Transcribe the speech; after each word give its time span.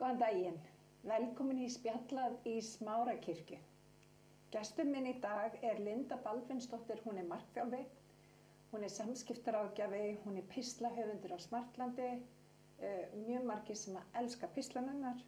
Góðan 0.00 0.20
daginn, 0.20 0.54
velkomin 1.04 1.58
í 1.60 1.66
spjallað 1.68 2.38
í 2.48 2.54
Smárakirkju. 2.64 3.56
Gestur 4.54 4.86
minn 4.88 5.08
í 5.10 5.18
dag 5.20 5.58
er 5.60 5.82
Linda 5.84 6.16
Baldvinsdóttir, 6.24 7.02
hún 7.04 7.18
er 7.20 7.26
markþjálfi, 7.28 7.80
hún 8.70 8.86
er 8.86 8.92
samskiptaráðgjafi, 8.94 10.06
hún 10.22 10.38
er 10.40 10.46
pislahöfundur 10.54 11.34
á 11.36 11.38
Smartlandi, 11.44 12.06
uh, 12.16 13.02
mjög 13.26 13.44
margir 13.50 13.76
sem 13.76 13.98
að 14.00 14.16
elska 14.22 14.48
pislanunnar. 14.54 15.20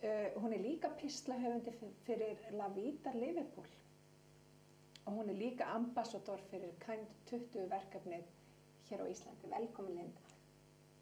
Uh, 0.00 0.30
hún 0.40 0.56
er 0.56 0.64
líka 0.64 0.88
pislahöfundi 1.02 1.74
fyrir 2.08 2.40
La 2.56 2.70
Vita 2.78 3.12
Liverpool 3.18 3.68
og 5.04 5.18
hún 5.18 5.28
er 5.28 5.36
líka 5.36 5.68
ambassador 5.74 6.40
fyrir 6.48 6.72
Kind 6.86 7.12
20 7.28 7.68
verkefnið 7.74 8.32
hér 8.88 9.04
á 9.04 9.06
Íslandi. 9.12 9.52
Velkomin 9.52 10.00
Linda. 10.00 10.32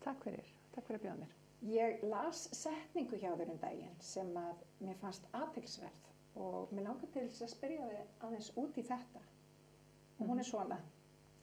Takk 0.03 0.27
fyrir, 0.27 0.51
takk 0.75 0.91
fyrir 0.91 0.99
að 0.99 1.07
bjóða 1.07 1.21
mér. 1.23 1.42
Ég 1.63 2.01
las 2.03 2.49
setningu 2.59 3.19
hjá 3.23 3.37
þér 3.39 3.53
um 3.53 3.59
daginn 3.63 3.99
sem 4.03 4.31
að 4.39 4.65
mér 4.83 4.97
fannst 4.99 5.29
aðtilsverð 5.39 6.09
og 6.43 6.73
mér 6.75 6.89
langar 6.89 7.11
til 7.15 7.29
þess 7.29 7.45
að 7.47 7.53
spyrja 7.53 7.87
þig 7.91 8.25
aðeins 8.27 8.49
út 8.59 8.81
í 8.81 8.85
þetta. 8.89 9.23
Og 10.19 10.27
hún 10.31 10.43
er 10.43 10.49
svona, 10.49 10.79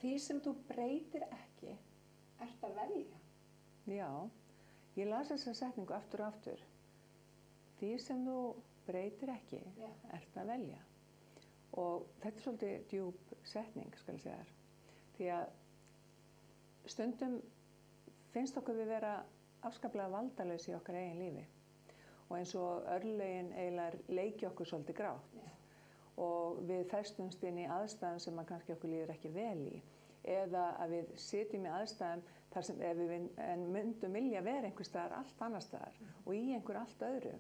því 0.02 0.12
sem 0.20 0.42
þú 0.44 0.54
breytir 0.68 1.24
ekki, 1.30 1.78
ert 2.44 2.68
að 2.68 2.76
velja. 2.82 3.22
Já, 3.90 4.10
ég 5.00 5.10
las 5.10 5.32
þessa 5.32 5.56
setningu 5.62 5.96
aftur 5.96 6.26
og 6.26 6.34
aftur. 6.34 6.68
Því 7.80 7.96
sem 8.04 8.28
þú 8.28 8.38
breytir 8.90 9.32
ekki, 9.32 9.64
Já. 9.80 9.90
ert 10.20 10.38
að 10.42 10.52
velja. 10.52 10.84
Og 11.80 12.08
þetta 12.20 12.36
er 12.36 12.44
svolítið 12.44 12.88
djúb 12.92 13.36
setning, 13.48 13.96
skal 14.02 14.18
ég 14.18 14.24
segja 14.26 14.40
þér. 14.44 14.54
Því 15.16 15.34
að 15.38 15.50
stundum 16.90 17.42
finnst 18.34 18.58
okkur 18.60 18.80
við 18.82 18.92
vera 18.98 19.14
afskaplega 19.68 20.12
valdalös 20.14 20.68
í 20.70 20.76
okkar 20.78 20.98
eigin 21.00 21.20
lífi. 21.20 21.46
Og 22.30 22.36
eins 22.38 22.52
og 22.56 22.86
örlögin 22.96 23.54
eiginlega 23.58 24.02
leiki 24.14 24.48
okkur 24.48 24.68
svolítið 24.70 25.00
grátt. 25.02 25.38
Já. 25.40 25.48
Og 26.20 26.60
við 26.68 26.84
festumst 26.92 27.44
inn 27.48 27.62
í 27.64 27.70
aðstæðum 27.72 28.20
sem 28.24 28.42
að 28.42 28.50
kannski 28.52 28.76
okkur 28.76 28.92
líður 28.92 29.14
ekki 29.16 29.32
vel 29.34 29.62
í. 29.72 29.80
Eða 30.30 30.66
að 30.84 30.94
við 30.96 31.14
sitjum 31.24 31.66
í 31.66 31.72
aðstæðum 31.74 32.26
þar 32.54 32.68
sem 32.68 32.84
ef 32.90 33.00
við 33.00 33.14
en 33.46 33.66
myndum 33.74 34.18
vilja 34.20 34.44
vera 34.46 34.68
einhver 34.68 34.88
staðar 34.88 35.18
allt 35.22 35.42
annar 35.48 35.64
staðar 35.64 35.98
og 36.26 36.36
í 36.36 36.44
einhver 36.54 36.82
allt 36.82 37.08
öðru. 37.08 37.34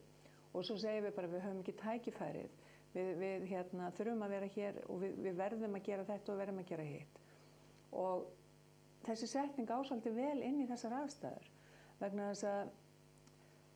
Og 0.53 0.65
svo 0.65 0.79
segjum 0.81 1.05
við 1.05 1.15
bara 1.19 1.31
við 1.35 1.45
höfum 1.45 1.61
ekki 1.63 1.77
tækifærið. 1.83 2.57
Við, 2.89 3.09
við 3.21 3.43
hérna, 3.51 3.91
þurfum 3.93 4.23
að 4.25 4.31
vera 4.33 4.51
hér 4.55 4.81
og 4.89 5.03
við, 5.03 5.17
við 5.27 5.35
verðum 5.37 5.75
að 5.77 5.85
gera 5.85 6.07
þetta 6.07 6.33
og 6.33 6.39
verðum 6.39 6.63
að 6.63 6.71
gera 6.71 6.87
hitt. 6.87 7.19
Og 7.93 8.25
þessi 9.05 9.29
setning 9.29 9.69
ásvaldi 9.69 10.13
vel 10.15 10.39
inn 10.41 10.63
í 10.63 10.69
þessar 10.71 10.95
aðstæður 11.03 11.48
vegna 11.99 12.29
þess 12.31 12.47
að 12.49 12.71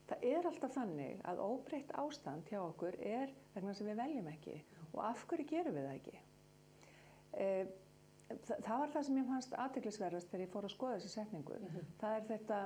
það 0.10 0.26
er 0.30 0.50
alltaf 0.50 0.76
þannig 0.76 1.24
að 1.30 1.42
óbreytt 1.44 1.94
ástand 2.00 2.50
hjá 2.52 2.60
okkur 2.62 2.98
er 3.00 3.32
vegna 3.54 3.72
þess 3.72 3.84
að 3.84 3.90
við 3.92 4.02
veljum 4.02 4.30
ekki. 4.34 4.58
Og 4.94 5.00
af 5.08 5.24
hverju 5.30 5.50
gerum 5.50 5.78
við 5.78 5.88
það 5.88 5.98
ekki? 5.98 6.18
E, 7.34 7.48
það, 8.30 8.58
það 8.68 8.82
var 8.84 8.94
það 8.96 9.08
sem 9.08 9.20
ég 9.20 9.30
fannst 9.30 9.56
aðteglisverðast 9.66 10.32
þegar 10.32 10.46
ég 10.46 10.54
fór 10.54 10.68
að 10.68 10.76
skoða 10.76 10.98
þessi 11.00 11.14
setningu. 11.14 11.60
Það 12.02 12.18
er 12.18 12.28
þetta 12.30 12.60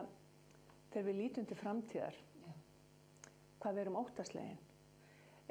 þegar 0.91 1.07
við 1.09 1.19
lítum 1.21 1.47
til 1.47 1.59
framtíðar 1.61 2.19
Já. 2.43 2.51
hvað 3.61 3.77
við 3.77 3.83
erum 3.85 3.99
óttaslegin. 4.01 4.61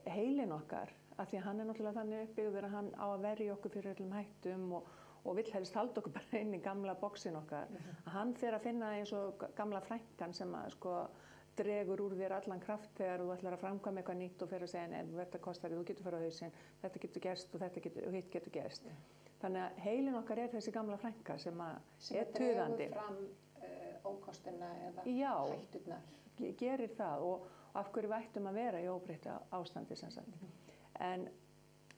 Heilin 0.06 0.54
okkar 0.54 0.92
af 1.16 1.30
því 1.30 1.40
að 1.40 1.46
hann 1.46 1.60
er 1.60 1.68
náttúrulega 1.70 2.00
þannig 2.00 2.24
uppbyggður 2.26 2.68
að 2.68 2.74
hann 2.76 2.88
á 3.00 3.06
að 3.06 3.24
verja 3.24 3.54
okkur 3.56 3.72
fyrir 3.72 3.94
öllum 3.94 4.14
hættum 4.16 4.66
og, 4.78 4.90
og 5.26 5.36
vill 5.36 5.50
helst 5.52 5.74
halda 5.74 6.00
okkur 6.00 6.12
bara 6.16 6.40
inn 6.40 6.54
í 6.54 6.60
gamla 6.64 6.94
bóksin 7.00 7.36
okkar 7.38 7.68
að 8.06 8.12
hann 8.16 8.34
fer 8.38 8.54
að 8.56 8.62
finna 8.68 8.92
eins 8.98 9.12
og 9.16 9.44
gamla 9.58 9.80
frænkan 9.84 10.34
sem 10.34 10.54
að 10.54 10.70
sko 10.76 10.96
dregur 11.56 12.00
úr 12.04 12.14
þér 12.18 12.34
allan 12.36 12.60
kraft 12.60 12.90
þegar 12.98 13.22
þú 13.24 13.30
ætlar 13.34 13.54
að 13.56 13.62
framkvæma 13.64 14.00
eitthvað 14.02 14.18
nýtt 14.20 14.42
og 14.44 14.50
fer 14.50 14.64
að 14.66 14.72
segja 14.74 14.98
en 15.00 15.12
þetta 15.16 15.38
kostar 15.46 15.70
þig, 15.72 15.78
þú 15.78 15.86
getur 15.90 16.04
fara 16.04 16.18
á 16.20 16.24
hausinn 16.26 16.52
þetta 16.82 17.00
getur 17.06 17.24
gerst 17.24 17.54
og 17.56 17.62
þetta 17.64 17.82
getur, 17.86 18.06
og 18.10 18.16
hitt 18.18 18.30
getur 18.34 18.52
gerst 18.58 18.90
þannig 19.40 19.62
að 19.62 19.80
heilin 19.86 20.18
okkar 20.20 20.42
er 20.44 20.52
þessi 20.52 20.74
gamla 20.76 20.98
frænka 21.00 21.38
sem 21.40 21.60
að 21.64 21.78
Sem 21.98 22.18
er 22.20 22.26
að 22.26 22.34
dregur 22.36 22.54
tuðandi 22.54 22.88
fram 22.92 23.16
uh, 23.22 24.10
ókostina 24.12 24.68
eða 24.90 25.06
Já. 25.16 25.32
hætturnar. 25.54 26.04
ge- 26.36 26.52
gerir 26.60 26.92
það 26.98 27.24
og 27.30 27.48
af 27.76 27.90
hverju 27.92 28.08
við 28.12 28.18
ættum 28.20 28.46
að 28.52 28.54
vera 28.60 28.80
í 28.84 28.86
óbreytta 28.92 29.38
ástandi 29.56 29.96
sem 29.96 30.10
sagt. 30.10 30.44
En 31.00 31.26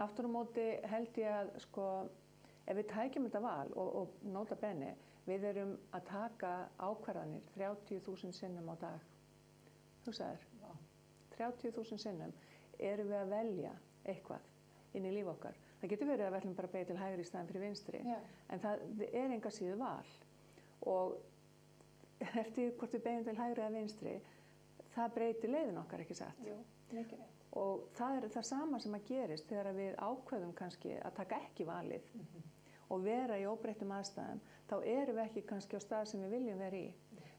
aftur 0.03 0.27
á 0.27 0.31
móti 0.31 0.65
held 0.91 1.19
ég 1.19 1.35
að 1.35 1.51
sko, 1.63 1.85
ef 2.69 2.77
við 2.77 2.89
tækjum 2.93 3.29
þetta 3.29 3.41
val 3.45 3.71
og, 3.81 3.89
og 4.01 4.27
nota 4.35 4.57
benni, 4.61 4.91
við 5.29 5.47
erum 5.51 5.75
að 5.97 6.05
taka 6.11 6.53
ákvarðanir 6.85 7.47
30.000 7.57 8.35
sinnum 8.37 8.69
á 8.73 8.75
dag. 8.81 9.07
Þú 10.05 10.15
sagðir, 10.19 10.45
Já. 10.63 10.71
30.000 11.39 12.03
sinnum 12.03 12.35
erum 12.79 13.11
við 13.11 13.19
að 13.23 13.33
velja 13.33 13.73
eitthvað 14.09 14.97
inn 14.97 15.09
í 15.09 15.15
líf 15.15 15.33
okkar. 15.35 15.57
Það 15.81 15.93
getur 15.93 16.11
verið 16.11 16.27
að 16.29 16.37
ætlum 16.41 16.57
bara 16.59 16.69
að 16.69 16.75
beigja 16.75 16.91
til 16.91 16.99
hægri 16.99 17.25
í 17.25 17.29
staðin 17.29 17.51
fyrir 17.51 17.65
vinstri, 17.67 18.03
Já. 18.07 18.19
en 18.49 18.63
það 18.65 18.85
er 19.09 19.35
enga 19.37 19.53
síðu 19.55 19.79
val. 19.81 20.13
Og 20.89 21.17
eftir 22.45 22.73
hvort 22.79 22.97
við 22.97 23.05
beigjum 23.05 23.27
til 23.29 23.39
hægri 23.39 23.65
eða 23.65 23.75
vinstri, 23.77 24.15
það 24.95 25.17
breytir 25.19 25.53
leiðin 25.55 25.83
okkar 25.85 26.05
ekki 26.05 26.17
satt. 26.19 26.45
Jú, 26.47 26.57
mikið 26.93 27.25
veit. 27.25 27.35
Og 27.59 27.87
það 27.97 28.19
er 28.19 28.29
það 28.35 28.45
sama 28.45 28.79
sem 28.83 28.97
að 28.99 29.07
gerist 29.09 29.49
þegar 29.49 29.73
við 29.77 29.95
ákveðum 30.05 30.55
kannski 30.57 30.97
að 31.01 31.15
taka 31.17 31.39
ekki 31.47 31.65
valið 31.69 32.11
og 32.89 33.03
vera 33.05 33.37
í 33.39 33.47
óbreyttum 33.49 33.93
aðstæðum, 33.97 34.41
þá 34.69 34.77
erum 34.85 35.19
við 35.19 35.25
ekki 35.25 35.45
kannski 35.49 35.77
á 35.77 35.81
stað 35.85 36.09
sem 36.11 36.23
við 36.25 36.35
viljum 36.39 36.63
vera 36.63 36.81
í. 36.81 36.89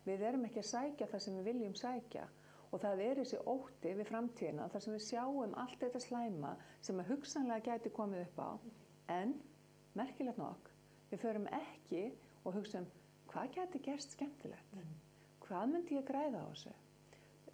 Við 0.06 0.26
erum 0.30 0.46
ekki 0.48 0.62
að 0.62 0.70
sækja 0.70 1.10
það 1.12 1.24
sem 1.26 1.40
við 1.40 1.50
viljum 1.52 1.76
sækja 1.78 2.28
og 2.70 2.82
það 2.84 3.04
er 3.06 3.20
þessi 3.22 3.40
ótti 3.50 3.94
við 3.98 4.10
framtíðina 4.10 4.68
þar 4.70 4.84
sem 4.86 4.96
við 4.96 5.06
sjáum 5.08 5.56
allt 5.58 5.82
þetta 5.82 6.02
slæma 6.04 6.54
sem 6.86 7.02
að 7.02 7.12
hugsanlega 7.14 7.74
gæti 7.74 7.92
komið 7.96 8.26
upp 8.28 8.42
á 8.46 8.50
en, 9.16 9.34
merkilegt 9.98 10.38
nokk, 10.38 10.70
við 11.10 11.24
förum 11.24 11.48
ekki 11.60 12.04
og 12.46 12.60
hugsaum 12.60 12.86
hvað 13.32 13.54
gæti 13.58 13.82
gerst 13.90 14.16
skemmtilegt? 14.16 14.78
Hvað 15.46 15.72
myndi 15.74 15.98
ég 15.98 16.06
græða 16.06 16.46
á 16.46 16.48
þessu? 16.52 16.74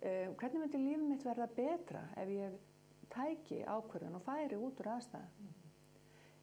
Uh, 0.06 0.32
hvernig 0.36 0.62
myndi 0.62 0.82
lífið 0.84 1.06
mitt 1.10 1.24
verða 1.26 1.48
betra 1.56 2.02
ef 2.20 2.32
ég 2.36 2.58
tæki 3.14 3.62
ákvörðun 3.64 4.20
og 4.20 4.26
færi 4.26 4.60
út 4.60 4.84
úr 4.84 4.92
aðstæðan? 4.98 5.55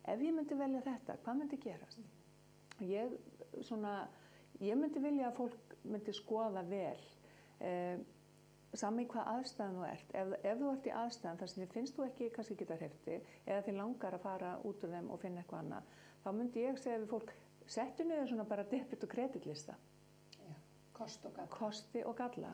Ef 0.09 0.23
ég 0.25 0.35
myndi 0.35 0.59
velja 0.59 0.83
þetta, 0.83 1.19
hvað 1.23 1.39
myndi 1.39 1.59
gerast? 1.63 2.01
Ég, 2.83 3.13
svona, 3.63 4.09
ég 4.63 4.79
myndi 4.79 5.03
vilja 5.03 5.29
að 5.29 5.37
fólk 5.39 5.77
myndi 5.87 6.15
skoða 6.17 6.65
vel 6.67 6.99
uh, 7.63 8.01
sami 8.79 9.05
hvað 9.11 9.31
aðstæðan 9.37 9.79
þú 9.79 9.87
ert. 9.89 10.15
Ef, 10.17 10.33
ef 10.41 10.59
þú 10.61 10.73
ert 10.73 10.89
í 10.89 10.95
aðstæðan 11.03 11.41
þar 11.41 11.53
sem 11.53 11.63
þið 11.63 11.77
finnst 11.77 11.97
þú 11.99 12.07
ekki 12.09 12.31
kannski 12.37 12.59
geta 12.63 12.79
hrefti 12.81 13.19
eða 13.45 13.65
þið 13.69 13.79
langar 13.79 14.17
að 14.17 14.25
fara 14.25 14.53
út 14.69 14.85
úr 14.87 14.95
þeim 14.97 15.11
og 15.13 15.23
finna 15.23 15.43
eitthvað 15.43 15.65
annað, 15.65 15.95
þá 16.25 16.29
myndi 16.39 16.65
ég 16.65 16.81
segja 16.81 17.03
við 17.03 17.13
fólk, 17.13 17.33
settu 17.77 18.07
niður 18.09 18.31
svona 18.33 18.49
bara 18.49 18.67
debit 18.73 19.07
og 19.07 19.13
kreditlista 19.13 19.77
Já. 20.39 20.53
Kost 20.97 21.27
og 21.29 21.37
gata. 21.37 21.51
kosti 21.53 22.05
og 22.09 22.17
galla 22.19 22.53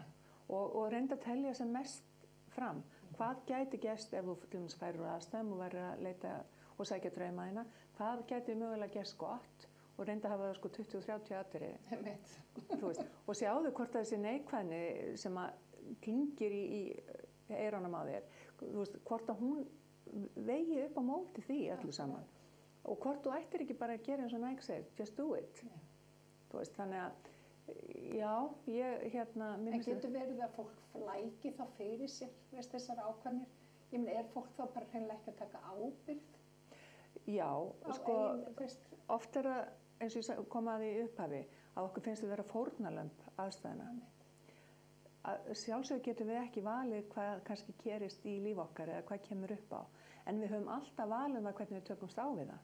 og, 0.48 0.64
og 0.66 0.90
reynda 0.92 1.16
að 1.16 1.24
telja 1.24 1.54
sem 1.56 1.72
mest 1.72 2.04
fram. 2.52 2.82
Hvað 3.16 3.42
gæti 3.48 3.80
gerst 3.82 4.14
ef 4.14 4.26
þú 4.26 4.36
úr 4.58 5.10
aðstæðum 5.14 5.54
og 5.54 5.62
verður 5.62 5.86
að 5.92 6.02
leita 6.06 6.32
og 6.78 6.88
sækja 6.88 7.10
drauma 7.14 7.48
þína? 7.48 7.64
Hvað 7.98 8.24
gæti 8.30 8.56
mögulega 8.58 8.94
gerst 8.94 9.18
gott 9.18 9.68
og 9.98 10.06
reynda 10.06 10.28
að 10.28 10.34
hafa 10.34 10.48
það 10.48 10.58
sko 10.58 10.70
20-30 10.76 11.38
aðrið 11.38 11.94
Einmitt. 11.96 12.34
og 13.26 13.38
sjáðu 13.38 13.72
hvort 13.74 13.96
að 13.96 14.04
þessi 14.04 14.20
neikvæðni 14.22 14.82
sem 15.18 15.40
að 15.42 15.96
klingir 16.04 16.54
í, 16.54 16.64
í 16.78 17.56
eironum 17.58 17.96
á 17.98 18.02
þér, 18.06 18.28
veist, 18.76 18.98
hvort 19.08 19.32
að 19.32 19.42
hún 19.42 19.64
vegi 20.46 20.82
upp 20.84 21.00
á 21.00 21.02
móti 21.04 21.44
því 21.44 21.58
öllu 21.74 21.94
saman 21.94 22.28
og 22.88 23.00
hvort 23.02 23.24
þú 23.24 23.34
ættir 23.36 23.64
ekki 23.64 23.76
bara 23.78 23.98
að 23.98 24.06
gera 24.06 24.24
eins 24.24 24.36
og 24.36 24.44
næg 24.44 24.62
segir, 24.64 24.86
just 25.00 25.18
do 25.18 25.32
it 25.36 25.64
þú 26.52 26.60
veist, 26.60 26.78
þannig 26.78 27.02
að 27.02 27.34
já, 28.16 28.32
ég 28.70 29.06
hérna 29.12 29.50
En 29.58 29.84
getur 29.84 30.12
verið 30.14 30.42
að 30.46 30.54
fólk 30.56 30.82
flæki 30.94 31.52
þá 31.58 31.64
fyrir 31.76 32.12
sér 32.12 32.32
veist, 32.54 32.72
þessar 32.72 33.02
ákvarnir? 33.02 33.50
Ég 33.88 34.02
meina, 34.02 34.20
er 34.20 34.30
fólk 34.34 34.52
þá 34.56 34.66
bara 34.74 34.88
hreinlega 34.92 35.18
ekki 35.18 35.32
að 35.32 35.40
taka 35.42 35.60
ábyrgð 35.72 36.37
Já, 37.28 37.48
á 37.84 37.90
sko, 37.92 38.14
oft 39.12 39.36
er 39.36 39.48
það, 39.50 39.64
eins 40.00 40.14
og 40.16 40.20
ég 40.22 40.24
sa- 40.28 40.36
kom 40.48 40.68
að 40.72 40.80
því 40.84 40.92
í 40.94 41.02
upphafi, 41.04 41.40
að 41.76 41.88
okkur 41.88 42.02
finnst 42.06 42.22
við 42.24 42.30
vera 42.32 42.46
fórnalömb 42.52 43.26
aðstæðina. 43.38 43.88
Að 45.28 45.50
sjálfsög 45.60 46.02
getum 46.06 46.30
við 46.30 46.38
ekki 46.40 46.62
valið 46.64 47.08
hvað 47.12 47.42
kannski 47.44 47.74
gerist 47.82 48.24
í 48.24 48.38
líf 48.40 48.58
okkar 48.62 48.88
eða 48.94 49.02
hvað 49.10 49.22
kemur 49.28 49.52
upp 49.52 49.72
á. 49.76 49.80
En 50.26 50.40
við 50.40 50.54
höfum 50.54 50.70
alltaf 50.72 51.08
valið 51.10 51.36
um 51.42 51.44
það 51.50 51.54
hvernig 51.58 51.80
við 51.82 51.88
tökumst 51.90 52.18
á 52.22 52.26
við 52.38 52.48
það. 52.52 52.60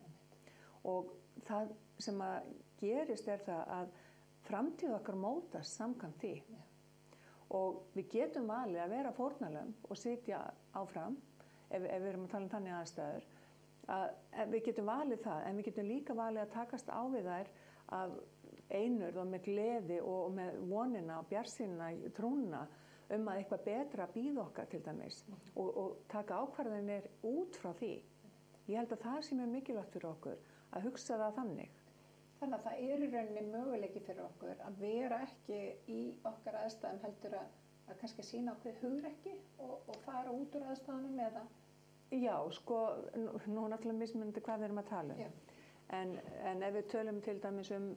Og 0.84 1.12
það 1.48 1.74
sem 1.98 2.22
að 2.24 2.48
gerist 2.80 3.28
er 3.28 3.38
það 3.44 3.68
að 3.78 3.88
framtíð 4.48 4.94
okkar 4.98 5.14
mótast 5.16 5.76
samkvæmt 5.78 6.18
því. 6.20 6.34
Já. 6.48 6.60
Og 7.50 7.82
við 7.94 8.08
getum 8.16 8.48
valið 8.48 8.80
að 8.84 8.90
vera 8.96 9.12
fórnalömb 9.12 9.84
og 9.90 9.96
sitja 9.96 10.40
áfram, 10.74 11.16
ef, 11.70 11.82
ef 11.82 12.00
við 12.02 12.08
erum 12.08 12.24
að 12.24 12.30
tala 12.30 12.44
um 12.44 12.50
þannig 12.54 12.76
aðstæður, 12.80 13.26
að 13.92 14.52
við 14.52 14.64
getum 14.68 14.88
valið 14.88 15.20
það, 15.24 15.42
en 15.48 15.58
við 15.58 15.68
getum 15.68 15.90
líka 15.90 16.16
valið 16.16 16.42
að 16.44 16.54
takast 16.54 16.88
á 16.88 17.02
við 17.12 17.28
þær 17.28 17.50
af 17.98 18.14
einurð 18.72 19.20
og 19.20 19.28
með 19.28 19.44
gleði 19.44 20.00
og 20.00 20.32
með 20.34 20.58
vonina 20.70 21.20
og 21.20 21.28
bjarsina, 21.28 21.90
trúna 22.16 22.64
um 23.12 23.28
að 23.28 23.40
eitthvað 23.40 23.64
betra 23.66 24.08
býð 24.14 24.40
okkar 24.40 24.68
til 24.72 24.80
dæmis 24.84 25.20
og, 25.54 25.68
og 25.68 25.96
taka 26.08 26.40
ákvarðanir 26.40 27.08
út 27.28 27.58
frá 27.60 27.72
því. 27.76 27.94
Ég 28.70 28.78
held 28.80 28.94
að 28.96 29.02
það 29.04 29.18
sem 29.26 29.42
er 29.44 29.50
mikilvægt 29.52 29.92
fyrir 29.92 30.10
okkur 30.14 30.38
að 30.74 30.86
hugsa 30.88 31.18
það 31.20 31.34
þannig. 31.40 31.74
Þannig 32.40 32.56
að 32.56 32.64
það 32.64 32.86
er 32.86 33.02
í 33.04 33.10
rauninni 33.12 33.42
möguleiki 33.50 34.00
fyrir 34.06 34.24
okkur 34.24 34.62
að 34.64 34.80
vera 34.80 35.20
ekki 35.26 35.60
í 35.92 36.00
okkar 36.30 36.58
aðstæðum 36.62 37.04
heldur 37.04 37.36
að, 37.42 37.52
að 37.90 38.00
kannski 38.00 38.24
sína 38.26 38.56
okkur 38.56 38.80
hugrekki 38.80 39.36
og, 39.60 39.76
og 39.84 40.00
fara 40.06 40.32
út 40.32 40.56
úr 40.56 40.66
aðstæðanum 40.72 41.20
eða 41.28 41.44
Já, 42.14 42.36
sko, 42.54 42.80
nú 43.16 43.64
er 43.64 43.72
náttúrulega 43.72 43.98
mismunandi 43.98 44.42
hvað 44.44 44.60
við 44.60 44.68
erum 44.68 44.80
að 44.82 44.90
tala 44.90 45.14
um. 45.18 45.38
En, 45.94 46.12
en 46.50 46.62
ef 46.62 46.74
við 46.76 46.84
tölum 46.92 47.16
til 47.24 47.40
dæmis 47.42 47.70
um, 47.74 47.88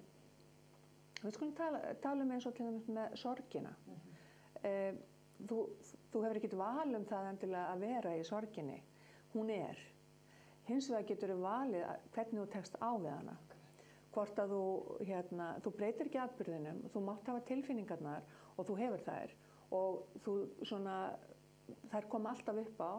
við 1.21 1.35
skulum 1.35 1.53
tala, 1.57 1.81
tala 2.01 2.25
um 2.25 2.31
eins 2.33 2.47
og 2.49 2.55
til 2.57 2.65
dæmis 2.65 2.87
með 2.89 3.13
sorgina. 3.21 3.73
eh, 4.65 4.97
þú, 5.45 5.59
þú 6.11 6.23
hefur 6.23 6.39
ekkert 6.39 6.57
val 6.57 6.95
um 6.97 7.05
það 7.05 7.29
endilega 7.31 7.73
að 7.73 7.85
vera 7.85 8.15
í 8.17 8.23
sorginni. 8.25 8.79
Hún 9.35 9.51
er. 9.53 9.83
Hins 10.67 10.89
vegar 10.91 11.05
getur 11.11 11.35
þú 11.35 11.43
valið 11.43 11.85
hvernig 12.15 12.41
þú 12.41 12.47
tekst 12.55 12.79
á 12.81 12.89
við 12.97 13.11
hana. 13.13 13.35
Hvort 14.15 14.39
að 14.41 14.55
þú, 14.55 14.63
hérna, 15.05 15.51
þú 15.61 15.73
breytir 15.77 16.09
ekki 16.09 16.19
atbyrðinum, 16.23 16.81
þú 16.93 17.03
mátt 17.05 17.29
hafa 17.29 17.43
tilfinningarnar 17.51 18.25
og 18.57 18.65
þú 18.65 18.79
hefur 18.81 19.05
þær 19.05 19.35
og 19.77 20.17
þú 20.25 20.33
svona, 20.65 20.95
þær 21.91 22.07
koma 22.09 22.31
alltaf 22.33 22.61
upp 22.63 22.81
á, 22.81 22.91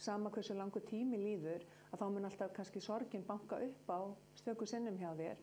sama 0.00 0.30
hversu 0.34 0.56
langur 0.56 0.84
tími 0.88 1.18
líður, 1.20 1.64
að 1.92 2.00
þá 2.00 2.06
mun 2.14 2.28
alltaf 2.28 2.52
kannski 2.56 2.82
sorgin 2.82 3.24
banka 3.26 3.60
upp 3.62 3.90
á 3.90 4.00
stöku 4.40 4.66
sinnum 4.66 4.98
hjá 4.98 5.12
þér. 5.18 5.42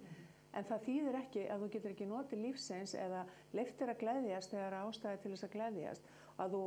En 0.52 0.68
það 0.68 0.84
þýðir 0.88 1.18
ekki 1.22 1.44
að 1.48 1.62
þú 1.64 1.70
getur 1.76 1.94
ekki 1.94 2.08
notið 2.10 2.42
lífsins 2.46 2.94
eða 3.00 3.22
leiftir 3.56 3.92
að 3.92 4.02
gleðjast 4.02 4.52
þegar 4.52 4.78
ástæði 4.82 5.22
til 5.24 5.32
þess 5.32 5.48
að 5.48 5.54
gleðjast. 5.56 6.10
Að 6.44 6.56
þú, 6.56 6.64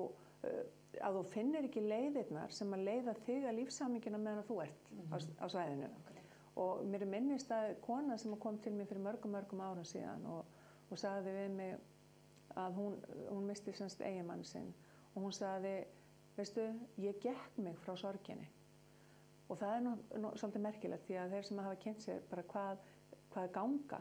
uh, 0.48 0.60
að 1.04 1.18
þú 1.18 1.24
finnir 1.34 1.68
ekki 1.68 1.84
leiðirnar 1.84 2.54
sem 2.56 2.72
að 2.72 2.86
leiða 2.88 3.16
þig 3.26 3.48
að 3.50 3.58
lífsamingina 3.58 4.20
meðan 4.22 4.48
þú 4.48 4.60
ert 4.64 4.92
á, 5.12 5.16
á 5.20 5.46
svæðinu. 5.52 5.90
Og 6.64 6.84
mér 6.88 7.04
er 7.04 7.10
minnist 7.10 7.50
að 7.52 7.74
kona 7.84 8.16
sem 8.16 8.36
kom 8.40 8.60
til 8.62 8.72
mér 8.76 8.88
fyrir 8.88 9.04
mörgum, 9.04 9.34
mörgum 9.34 9.60
árum 9.66 9.84
síðan 9.88 10.24
og, 10.30 10.46
og 10.88 11.00
sagði 11.02 11.34
við 11.34 11.56
mig 11.58 11.76
að 12.54 12.78
hún, 12.78 12.98
hún 13.28 13.48
misti 13.50 13.74
semst 13.74 14.02
eigimann 14.06 14.44
sinn 14.46 14.70
og 15.14 15.26
hún 15.26 15.34
sagði, 15.34 15.74
veistu, 16.36 16.66
ég 17.02 17.18
gekk 17.22 17.58
mig 17.62 17.78
frá 17.84 17.94
sorginni. 17.98 18.48
Og 19.48 19.58
það 19.60 19.76
er 19.76 19.82
nú, 19.84 19.94
nú 20.22 20.32
svolítið 20.38 20.64
merkilegt 20.64 21.06
því 21.08 21.18
að 21.20 21.34
þeir 21.34 21.48
sem 21.48 21.62
hafa 21.62 21.80
kynnt 21.84 22.04
sér 22.04 22.22
bara 22.30 22.44
hvað, 22.50 22.84
hvað 23.34 23.50
ganga 23.54 24.00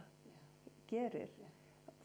gerir, 0.87 1.33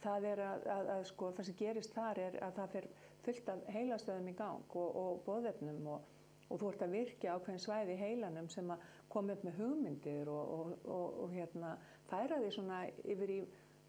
það 0.02 0.26
er 0.32 0.42
að, 0.42 0.66
að, 0.74 0.90
að 0.96 1.04
sko, 1.10 1.30
það 1.36 1.48
sem 1.48 1.58
gerist 1.58 1.94
þar 1.94 2.20
er 2.24 2.38
að 2.44 2.56
það 2.58 2.74
fer 2.74 2.88
fullt 3.26 3.50
af 3.52 3.64
heilastöðum 3.74 4.30
í 4.30 4.34
gang 4.38 4.76
og, 4.80 4.98
og 5.02 5.22
bóðefnum 5.26 5.88
og, 5.94 6.18
og 6.48 6.60
þú 6.60 6.72
ert 6.72 6.84
að 6.86 6.94
virkja 6.96 7.36
ákveðin 7.36 7.62
svæði 7.62 7.94
í 7.94 8.02
heilanum 8.02 8.50
sem 8.52 8.74
að 8.74 8.84
koma 9.12 9.34
upp 9.34 9.46
með 9.46 9.58
hugmyndir 9.62 10.30
og, 10.32 10.76
og 10.88 11.32
hérna, 11.34 11.74
færa 12.10 12.40
því 12.42 12.52
svona 12.54 12.82
yfir 13.04 13.34
í, 13.34 13.40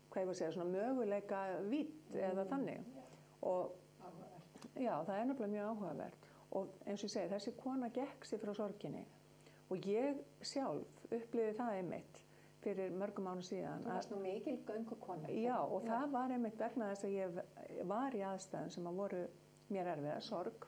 hvað 0.10 0.24
ég 0.24 0.32
var 0.32 0.36
að 0.36 0.42
segja, 0.42 0.56
svona 0.58 0.74
möguleika 0.74 1.44
vitt 1.72 2.18
eða 2.30 2.48
þannig. 2.50 2.90
Og 3.50 3.76
áhugavert. 4.04 4.68
Já, 4.76 4.94
það 5.08 5.16
er 5.16 5.30
nefnilega 5.30 5.54
mjög 5.56 5.72
áhugavert 5.74 6.29
og 6.58 6.74
eins 6.86 7.04
og 7.04 7.10
ég 7.10 7.14
segi, 7.14 7.32
þessi 7.34 7.56
kona 7.60 7.90
gekk 7.94 8.26
sér 8.26 8.42
frá 8.42 8.56
sorginni 8.58 9.06
og 9.70 9.86
ég 9.86 10.18
sjálf 10.42 11.06
uppliði 11.14 11.54
það 11.58 11.76
einmitt 11.78 12.24
fyrir 12.64 12.92
mörgum 12.92 13.30
árum 13.32 13.44
síðan. 13.46 13.84
Þú 13.86 13.94
varst 13.94 14.14
nú 14.14 14.22
mikil 14.24 14.58
göngu 14.68 14.98
kona. 15.00 15.30
Já, 15.32 15.58
og 15.64 15.86
það 15.86 16.16
var 16.16 16.34
einmitt 16.36 16.60
vegna 16.60 16.90
þess 16.92 17.08
að 17.08 17.16
ég 17.16 17.86
var 17.88 18.18
í 18.18 18.24
aðstæðum 18.28 18.74
sem 18.76 18.90
að 18.90 19.00
voru 19.00 19.22
mér 19.70 19.92
erfiða, 19.94 20.18
sorg 20.26 20.66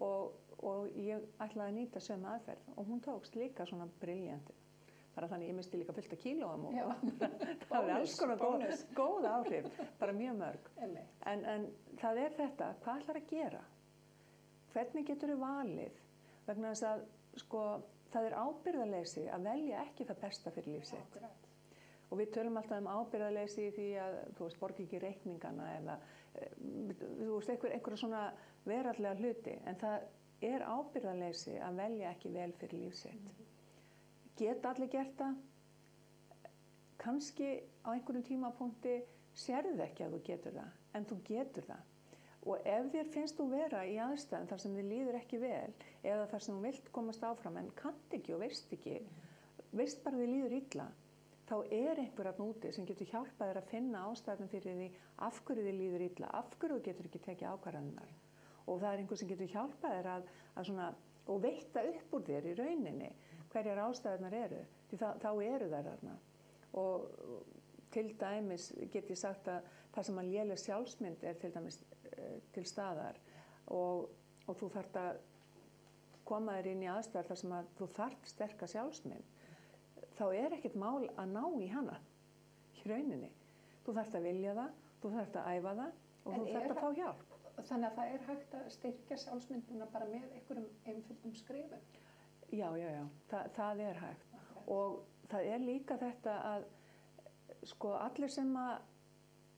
og, 0.00 0.32
og 0.64 0.96
ég 0.98 1.26
ætlaði 1.38 1.68
að 1.68 1.76
nýta 1.76 2.02
sömu 2.02 2.32
aðferð 2.32 2.72
og 2.74 2.88
hún 2.88 3.04
tókst 3.04 3.38
líka 3.38 3.68
svona 3.68 3.86
briljandi. 4.00 4.56
Bara 5.14 5.26
þannig 5.30 5.50
ég 5.50 5.56
misti 5.58 5.78
líka 5.78 5.94
fullt 5.94 6.12
af 6.14 6.22
kílóum 6.22 6.66
og 6.68 6.74
Já. 6.74 6.86
það 7.70 7.76
var 7.76 7.92
alls 7.96 8.16
konar 8.18 8.40
góð, 8.40 8.66
góð 8.96 9.26
áhrif, 9.30 9.68
bara 10.00 10.16
mjög 10.16 10.38
mörg. 10.40 10.70
En, 10.80 11.44
en 11.44 11.68
það 12.00 12.24
er 12.24 12.36
þetta, 12.38 12.72
hvað 12.84 13.02
ætlar 13.02 13.20
að 13.20 13.30
gera? 13.34 13.62
Hvernig 14.74 15.06
getur 15.08 15.34
þú 15.34 15.38
valið? 15.40 16.00
Vegna 16.46 16.72
þess 16.72 16.86
að 16.88 17.04
sko, 17.42 17.64
það 18.12 18.28
er 18.28 18.36
ábyrðarleysi 18.44 19.26
að 19.30 19.46
velja 19.50 19.82
ekki 19.84 20.06
það 20.08 20.22
besta 20.24 20.52
fyrir 20.54 20.76
lífsitt. 20.76 21.02
Akkurat. 21.08 21.48
Og 22.10 22.18
við 22.18 22.32
tölum 22.34 22.56
alltaf 22.58 22.80
um 22.82 22.88
ábyrðarleysi 22.90 23.66
í 23.68 23.74
því 23.74 23.88
að 24.02 24.16
þú 24.38 24.46
veist, 24.46 24.60
borgi 24.62 24.86
ekki 24.86 25.02
reikningana 25.04 25.68
eða 25.76 25.98
eh, 26.34 26.56
þú 26.96 27.36
veist, 27.36 27.52
einhver, 27.52 27.74
einhverja 27.76 28.02
svona 28.02 28.24
verallega 28.66 29.14
hluti. 29.20 29.54
En 29.70 29.78
það 29.78 30.08
er 30.50 30.64
ábyrðarleysi 30.66 31.54
að 31.62 31.78
velja 31.84 32.10
ekki 32.14 32.34
vel 32.34 32.50
fyrir 32.58 32.84
lífsitt. 32.86 33.30
Geta 34.40 34.72
allir 34.72 34.90
gert 34.90 35.14
það? 35.20 35.38
Kanski 37.00 37.50
á 37.84 37.88
einhverjum 37.94 38.26
tímapunkti 38.26 38.98
sérðu 39.36 39.84
ekki 39.84 40.04
að 40.04 40.16
þú 40.16 40.20
getur 40.26 40.56
það, 40.56 40.72
en 40.96 41.06
þú 41.08 41.18
getur 41.28 41.66
það. 41.68 41.89
Og 42.48 42.62
ef 42.64 42.86
þér 42.94 43.10
finnst 43.12 43.36
þú 43.36 43.50
vera 43.50 43.82
í 43.84 43.98
aðstæðan 44.00 44.48
þar 44.48 44.62
sem 44.62 44.76
þið 44.78 44.86
líður 44.94 45.18
ekki 45.18 45.40
vel 45.42 45.72
eða 46.00 46.28
þar 46.30 46.44
sem 46.44 46.54
þú 46.56 46.62
vilt 46.64 46.86
komast 46.96 47.26
áfram 47.26 47.58
en 47.60 47.68
kannt 47.76 48.16
ekki 48.16 48.32
og 48.32 48.40
veist 48.40 48.72
ekki, 48.72 48.94
veist 49.76 50.00
bara 50.04 50.20
þið 50.22 50.32
líður 50.32 50.56
illa, 50.56 50.86
þá 51.50 51.54
er 51.76 52.00
einhver 52.00 52.30
að 52.30 52.40
núti 52.40 52.72
sem 52.72 52.88
getur 52.88 53.10
hjálpað 53.10 53.50
þér 53.50 53.60
að 53.60 53.70
finna 53.74 54.06
ástæðan 54.08 54.50
fyrir 54.54 54.80
því 54.80 54.88
af 55.28 55.42
hverju 55.44 55.66
þið 55.66 55.78
líður 55.82 56.06
illa, 56.06 56.32
af 56.40 56.56
hverju 56.56 56.78
þú 56.78 56.84
getur 56.88 57.10
ekki 57.10 57.22
tekið 57.26 57.52
ákvarðanar. 57.52 58.16
Og 58.70 58.80
það 58.80 58.90
er 58.90 59.02
einhver 59.02 59.20
sem 59.20 59.30
getur 59.34 59.52
hjálpað 59.52 59.96
þér 59.98 60.10
að, 60.14 60.28
að 60.54 60.68
svona, 60.70 60.90
og 61.26 61.44
veita 61.44 61.84
upp 61.92 62.16
úr 62.16 62.26
þér 62.30 62.48
í 62.48 62.56
rauninni 62.56 63.12
hverjar 63.50 63.84
ástæðanar 63.84 64.36
eru, 64.46 64.60
því 64.88 65.00
þá, 65.02 65.08
þá 65.20 65.30
eru 65.44 65.70
þær 65.74 65.88
þarna. 65.90 66.18
Og 66.80 67.08
til 67.90 68.12
dæmis 68.18 68.70
get 68.94 69.10
ég 69.10 69.18
sagt 69.18 69.48
að 69.50 69.66
það 69.94 70.06
sem 70.06 70.20
að 70.22 70.30
léleg 70.30 70.62
sjálfsmynd 70.62 71.24
er 71.26 71.38
til 71.42 71.50
dæmis 71.54 71.80
til 72.54 72.64
staðar 72.68 73.18
og, 73.66 74.08
og 74.46 74.56
þú 74.58 74.70
þarft 74.76 74.96
að 75.00 75.20
koma 76.28 76.56
þér 76.58 76.70
inn 76.72 76.84
í 76.86 76.90
aðstæðar 76.90 77.28
þar 77.30 77.40
sem 77.42 77.54
að 77.56 77.70
þú 77.78 77.90
þarft 77.96 78.30
sterka 78.30 78.68
sjálfsmynd 78.70 79.36
þá 80.20 80.24
er 80.36 80.54
ekkert 80.56 80.76
mál 80.78 81.08
að 81.16 81.32
ná 81.32 81.44
í 81.60 81.68
hana 81.72 81.96
í 82.76 82.88
rauninni. 82.88 83.30
Þú 83.84 83.94
þarft 83.96 84.16
að 84.18 84.26
vilja 84.28 84.54
það, 84.58 84.74
þú 85.00 85.12
þarft 85.16 85.38
að 85.40 85.50
æfa 85.54 85.74
það 85.78 85.92
og 86.20 86.32
En 86.32 86.40
þú 86.40 86.50
þarft 86.54 86.74
að 86.74 86.80
fá 86.80 86.98
hjálp. 86.98 87.24
Þannig 87.60 87.86
að 87.86 87.96
það 87.96 88.12
er 88.14 88.26
hægt 88.26 88.54
að 88.56 88.68
styrkja 88.74 89.18
sjálfsmynduna 89.24 89.88
bara 89.92 90.08
með 90.08 90.28
einhverjum 90.36 90.68
einföldum 90.88 91.34
skrifum. 91.36 91.88
Já, 92.50 92.68
já, 92.80 92.88
já, 92.90 93.02
Þa, 93.30 93.40
það 93.56 93.82
er 93.86 94.00
hægt. 94.04 94.38
Og 94.66 95.00
það 95.30 95.50
er 95.54 95.64
líka 95.64 95.96
þetta 96.00 96.36
að 96.50 96.68
sko 97.68 97.92
allir 98.00 98.32
sem 98.32 98.50
að 98.56 98.86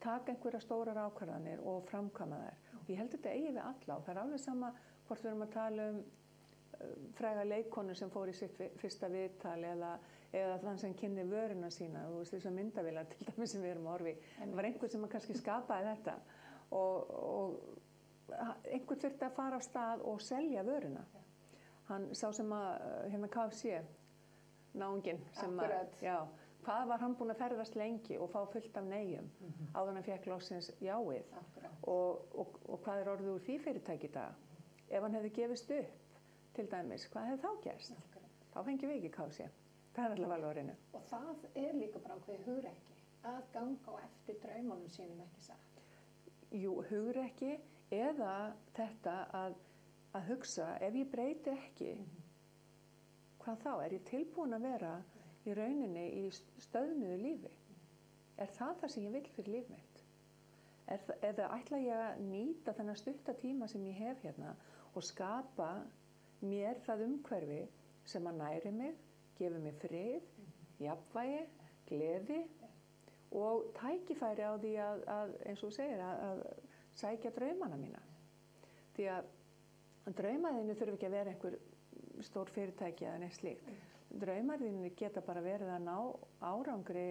taka 0.03 0.33
einhverja 0.33 0.61
stórar 0.63 0.99
ákvarðanir 1.07 1.63
og 1.69 1.85
framkama 1.91 2.41
þær. 2.43 2.59
Og 2.81 2.91
ég 2.91 2.99
held 3.01 3.15
þetta 3.15 3.37
eigi 3.37 3.53
við 3.53 3.63
alla 3.63 3.97
og 3.97 4.03
það 4.07 4.15
er 4.15 4.21
alveg 4.25 4.43
sama 4.43 4.73
hvort 5.07 5.23
við 5.23 5.31
erum 5.31 5.47
að 5.47 5.55
tala 5.55 5.87
um 5.93 6.01
uh, 6.03 6.91
fræga 7.19 7.47
leikonu 7.47 7.95
sem 7.99 8.11
fór 8.11 8.33
í 8.33 8.37
sitt 8.37 8.59
fyrsta 8.81 9.11
viðtal 9.13 9.59
eða, 9.69 9.93
eða 10.33 10.59
þann 10.65 10.83
sem 10.83 10.97
kynni 10.99 11.27
vöruna 11.31 11.71
sína, 11.75 12.07
þú 12.11 12.21
veist 12.23 12.37
þessar 12.37 12.57
myndavilar 12.59 13.09
til 13.13 13.29
dæmis 13.29 13.55
sem 13.55 13.65
við 13.65 13.75
erum 13.77 13.89
að 13.89 13.97
horfi. 13.97 14.15
Það 14.39 14.59
var 14.59 14.71
einhver 14.71 14.95
sem 14.95 15.07
að 15.07 15.15
kannski 15.17 15.39
skapaði 15.39 15.91
þetta 15.93 16.19
og, 16.79 17.17
og 17.23 17.83
einhver 18.73 19.03
þurfti 19.03 19.27
að 19.29 19.35
fara 19.37 19.59
á 19.59 19.63
stað 19.63 20.07
og 20.09 20.23
selja 20.25 20.65
vöruna. 20.67 21.03
Hann 21.91 22.07
sá 22.17 22.29
sem 22.35 22.53
að, 22.55 22.71
uh, 22.87 23.03
hérna 23.13 23.29
KFC, 23.33 23.83
náunginn 24.79 25.21
sem 25.37 25.59
að, 25.59 25.65
Akkurat. 25.67 25.99
já, 26.01 26.17
hvað 26.67 26.89
var 26.93 27.03
hann 27.03 27.17
búinn 27.19 27.35
að 27.35 27.41
ferðast 27.43 27.77
lengi 27.79 28.19
og 28.23 28.31
fá 28.33 28.41
fullt 28.53 28.77
af 28.79 28.87
neyjum 28.87 29.29
áður 29.75 29.91
en 29.93 29.99
hann 29.99 30.07
fekk 30.07 30.29
loksins 30.31 30.71
jáið 30.83 31.33
og, 31.91 32.23
og, 32.39 32.59
og 32.69 32.81
hvað 32.85 33.03
er 33.03 33.11
orðið 33.15 33.35
úr 33.35 33.45
því 33.47 33.59
fyrirtæki 33.65 34.11
í 34.11 34.15
dag? 34.15 34.39
Ef 34.93 35.03
hann 35.03 35.17
hefði 35.17 35.33
gefist 35.39 35.73
upp, 35.75 36.17
til 36.57 36.69
dæmis, 36.71 37.09
hvað 37.11 37.29
hefði 37.31 37.43
þá 37.43 37.67
gerst? 37.67 37.95
Akkurat. 37.97 38.41
Þá 38.53 38.59
fengjum 38.69 38.93
við 38.93 38.99
ekki 38.99 39.13
KFC. 39.17 39.47
Það 39.97 40.05
er 40.05 40.15
allavega 40.15 40.37
alveg 40.37 40.53
á 40.53 40.57
reynu. 40.59 40.75
Og 40.93 41.07
það 41.09 41.47
er 41.63 41.77
líka 41.77 42.03
bara 42.05 42.17
ákveðið 42.19 42.49
hugrekki 42.49 42.99
að 43.29 43.43
ganga 43.55 43.93
á 43.93 43.95
eftir 44.07 44.39
draumunum 44.43 44.91
sínum 44.93 45.23
ekki 45.25 45.45
satt. 45.47 45.83
Jú, 46.53 46.75
hugrekki 46.91 47.53
eða 47.93 48.35
þetta 48.77 49.17
að, 49.39 49.57
að 50.17 50.29
hugsa, 50.31 50.69
ef 50.85 50.97
ég 51.01 51.11
breyti 51.13 51.53
ekki, 51.55 51.93
hvað 53.43 53.65
þá? 53.65 53.73
Er 53.87 53.97
ég 53.97 54.07
tilbúin 54.09 54.57
að 54.57 54.69
vera 54.69 54.93
í 55.47 55.55
rauninni 55.57 56.05
í 56.23 56.25
stöðnuðu 56.67 57.19
lífi? 57.23 57.53
Er 58.41 58.51
það 58.57 58.77
það 58.83 58.93
sem 58.95 59.07
ég 59.09 59.17
vil 59.17 59.25
fyrir 59.37 59.55
líf 59.57 59.71
mitt? 59.73 60.03
Það- 60.93 61.25
eða 61.29 61.49
ætla 61.57 61.79
ég 61.79 62.01
að 62.07 62.23
nýta 62.29 62.75
þennan 62.77 62.99
stutta 63.01 63.35
tíma 63.35 63.69
sem 63.69 63.85
ég 63.87 64.01
hef 64.03 64.23
hérna 64.27 64.55
og 64.95 65.03
skapa 65.03 65.69
mér 66.43 66.81
það 66.87 67.05
umhverfi 67.07 67.61
sem 68.05 68.27
að 68.27 68.41
næri 68.41 68.73
mig, 68.73 68.97
gefi 69.39 69.59
mig 69.63 69.75
frið, 69.81 70.23
jafnvægi, 70.83 71.47
gleði 71.89 72.41
og 73.33 73.71
tækifæri 73.79 74.45
á 74.45 74.53
því 74.61 74.73
að, 74.85 75.05
að 75.09 75.37
eins 75.49 75.63
og 75.65 75.73
segir, 75.73 76.03
að, 76.03 76.25
að 76.27 76.43
sækja 76.95 77.31
draumana 77.31 77.79
mína. 77.81 78.03
því 78.97 79.07
að 79.09 79.31
draumaðinu 80.19 80.75
þurfi 80.77 80.99
ekki 80.99 81.09
að 81.09 81.17
vera 81.17 81.33
einhver 81.33 81.57
stór 82.27 82.51
fyrirtæki 82.53 83.07
eða 83.07 83.19
neitt 83.23 83.39
slíkt. 83.39 83.71
Draumaðinu 84.13 84.91
geta 84.97 85.23
bara 85.25 85.41
verið 85.45 85.71
að 85.73 85.87
ná 85.87 85.97
árangri 86.45 87.07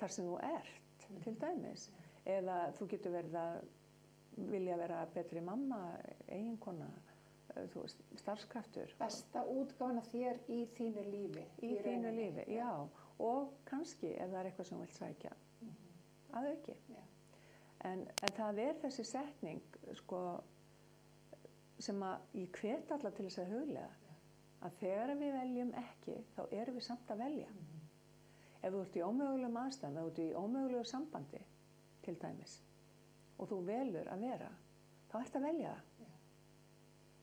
þar 0.00 0.14
sem 0.14 0.28
þú 0.28 0.38
ert, 0.46 1.04
til 1.24 1.36
dæmis. 1.40 1.90
Eða 2.28 2.56
þú 2.78 2.88
getur 2.94 3.14
verið 3.16 3.36
að 3.40 3.60
vilja 4.50 4.76
vera 4.80 5.04
betri 5.14 5.42
mamma, 5.44 5.80
eiginkona, 6.28 6.88
eh, 7.56 7.76
starfskraftur. 8.16 8.94
Besta 8.98 9.44
útgána 9.44 10.02
þér 10.08 10.40
í 10.48 10.64
þínu 10.76 11.04
lífi. 11.10 11.46
Í 11.62 11.76
þínu 11.82 12.08
rauninni. 12.08 12.16
lífi, 12.16 12.56
já. 12.56 12.88
Og 13.18 13.52
kannski 13.64 14.14
ef 14.14 14.30
það 14.30 14.40
er 14.40 14.50
eitthvað 14.50 14.66
sem 14.66 14.78
þú 14.78 14.80
vilt 14.80 14.98
sækja, 14.98 15.32
að 16.32 16.50
auki. 16.54 16.76
Já. 16.88 17.02
En, 17.84 18.06
en 18.22 18.34
það 18.36 18.58
er 18.58 18.74
þessi 18.82 19.04
setning 19.04 19.76
sko, 19.92 20.42
sem 21.78 22.02
að 22.02 22.18
ég 22.36 22.60
hvet 22.60 22.92
alla 22.92 23.10
til 23.10 23.24
þess 23.28 23.38
að 23.38 23.52
huglega 23.54 23.99
að 24.66 24.74
þegar 24.80 25.14
við 25.20 25.36
veljum 25.38 25.70
ekki 25.80 26.16
þá 26.36 26.42
erum 26.60 26.76
við 26.78 26.86
samt 26.86 27.12
að 27.14 27.22
velja. 27.24 27.52
Ef 28.60 28.74
þú 28.74 28.82
ert 28.84 28.98
í 28.98 29.04
ómögulegum 29.06 29.60
aðstæðum, 29.62 29.96
ef 29.96 30.02
þú 30.02 30.10
ert 30.10 30.20
í 30.24 30.28
ómögulegu 30.42 30.88
sambandi 30.90 31.40
til 32.04 32.16
dæmis 32.20 32.58
og 33.40 33.48
þú 33.48 33.58
velur 33.64 34.08
að 34.12 34.24
vera, 34.26 34.50
þá 35.08 35.14
ert 35.22 35.36
að 35.38 35.46
velja 35.48 35.72
það. 35.96 36.16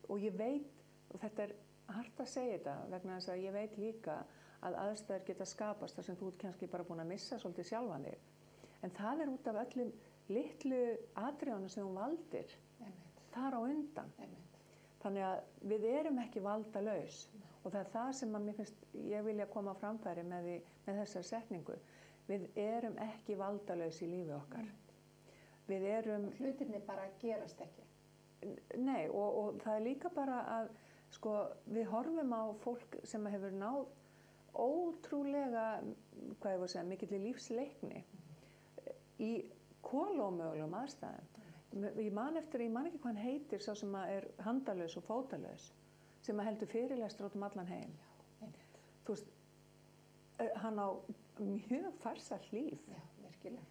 Og 0.08 0.24
ég 0.24 0.38
veit, 0.40 0.84
og 1.14 1.22
þetta 1.22 1.44
er 1.44 1.54
hart 1.94 2.22
að 2.24 2.32
segja 2.32 2.58
þetta 2.58 2.76
vegna 2.94 3.18
þess 3.20 3.32
að 3.34 3.44
ég 3.44 3.56
veit 3.56 3.78
líka 3.78 4.16
að 4.66 4.78
aðstæður 4.82 5.28
geta 5.28 5.48
skapast 5.48 6.00
þar 6.00 6.08
sem 6.08 6.18
þú 6.18 6.32
ert 6.32 6.40
kannski 6.42 6.70
bara 6.72 6.88
búin 6.88 7.04
að 7.04 7.12
missa 7.12 7.38
svolítið 7.38 7.70
sjálfan 7.70 8.08
þig. 8.10 8.26
En 8.82 8.94
það 8.98 9.22
er 9.24 9.34
út 9.36 9.50
af 9.52 9.60
öllum 9.62 9.94
litlu 10.34 10.82
atriðanum 11.22 11.72
sem 11.72 11.86
þú 11.86 11.94
valdir 12.00 12.58
Einmitt, 12.82 13.22
þar 13.36 13.58
á 13.58 13.60
undan. 13.62 14.12
einmitt. 14.18 14.57
Þannig 15.08 15.24
að 15.24 15.68
við 15.72 15.86
erum 15.88 16.18
ekki 16.20 16.42
valda 16.44 16.82
laus 16.84 17.22
og 17.62 17.70
það 17.72 17.78
er 17.80 17.92
það 17.94 18.10
sem 18.18 18.34
að 18.36 18.44
mér 18.44 18.56
finnst, 18.58 18.82
ég 19.08 19.24
vilja 19.24 19.46
koma 19.52 19.72
á 19.72 19.80
framfæri 19.80 20.24
með, 20.28 20.48
því, 20.48 20.56
með 20.88 21.00
þessar 21.02 21.26
setningu. 21.30 21.78
Við 22.28 22.44
erum 22.60 22.98
ekki 23.06 23.38
valda 23.40 23.78
laus 23.80 24.02
í 24.04 24.10
lífi 24.12 24.34
okkar. 24.36 24.68
Við 25.68 25.86
erum, 25.92 26.28
Hlutinni 26.40 26.82
bara 26.84 27.08
gerast 27.22 27.64
ekki. 27.64 27.86
nei, 28.78 29.08
og, 29.08 29.38
og 29.40 29.62
það 29.64 29.74
er 29.78 29.86
líka 29.86 30.12
bara 30.14 30.42
að, 30.58 30.68
sko, 31.16 31.38
við 31.72 31.88
horfum 31.92 32.36
á 32.36 32.44
fólk 32.64 33.00
sem 33.08 33.32
hefur 33.32 33.56
náð 33.56 33.88
ótrúlega, 34.58 35.66
hvað 36.42 36.54
ég 36.54 36.62
voru 36.62 36.68
að 36.68 36.74
segja, 36.76 36.88
mikill 36.92 37.16
í 37.16 37.24
lífsleikni 37.30 38.04
í 39.24 39.32
kólómögulegum 39.88 40.78
aðstæðum. 40.84 41.47
Ég 41.76 42.14
man 42.14 42.38
eftir, 42.40 42.64
ég 42.64 42.72
man 42.72 42.88
ekki 42.88 43.00
hvað 43.02 43.12
hann 43.12 43.24
heitir, 43.26 43.62
sá 43.62 43.74
sem 43.76 43.96
að 44.00 44.12
er 44.16 44.28
handalaus 44.46 44.96
og 44.98 45.04
fótalaus, 45.04 45.66
sem 46.24 46.40
að 46.40 46.48
heldur 46.50 46.72
fyrirlestur 46.72 47.28
út 47.28 47.36
um 47.36 47.44
allan 47.44 47.68
heim. 47.70 47.92
Einmitt. 48.42 48.80
Þú 49.06 49.16
veist, 49.16 49.34
eh, 50.40 50.52
hann 50.64 50.80
á 50.80 50.88
mjög 51.40 51.92
farsall 52.00 52.48
líf. 52.52 52.88
Já, 52.88 53.02
virkilega. 53.26 53.66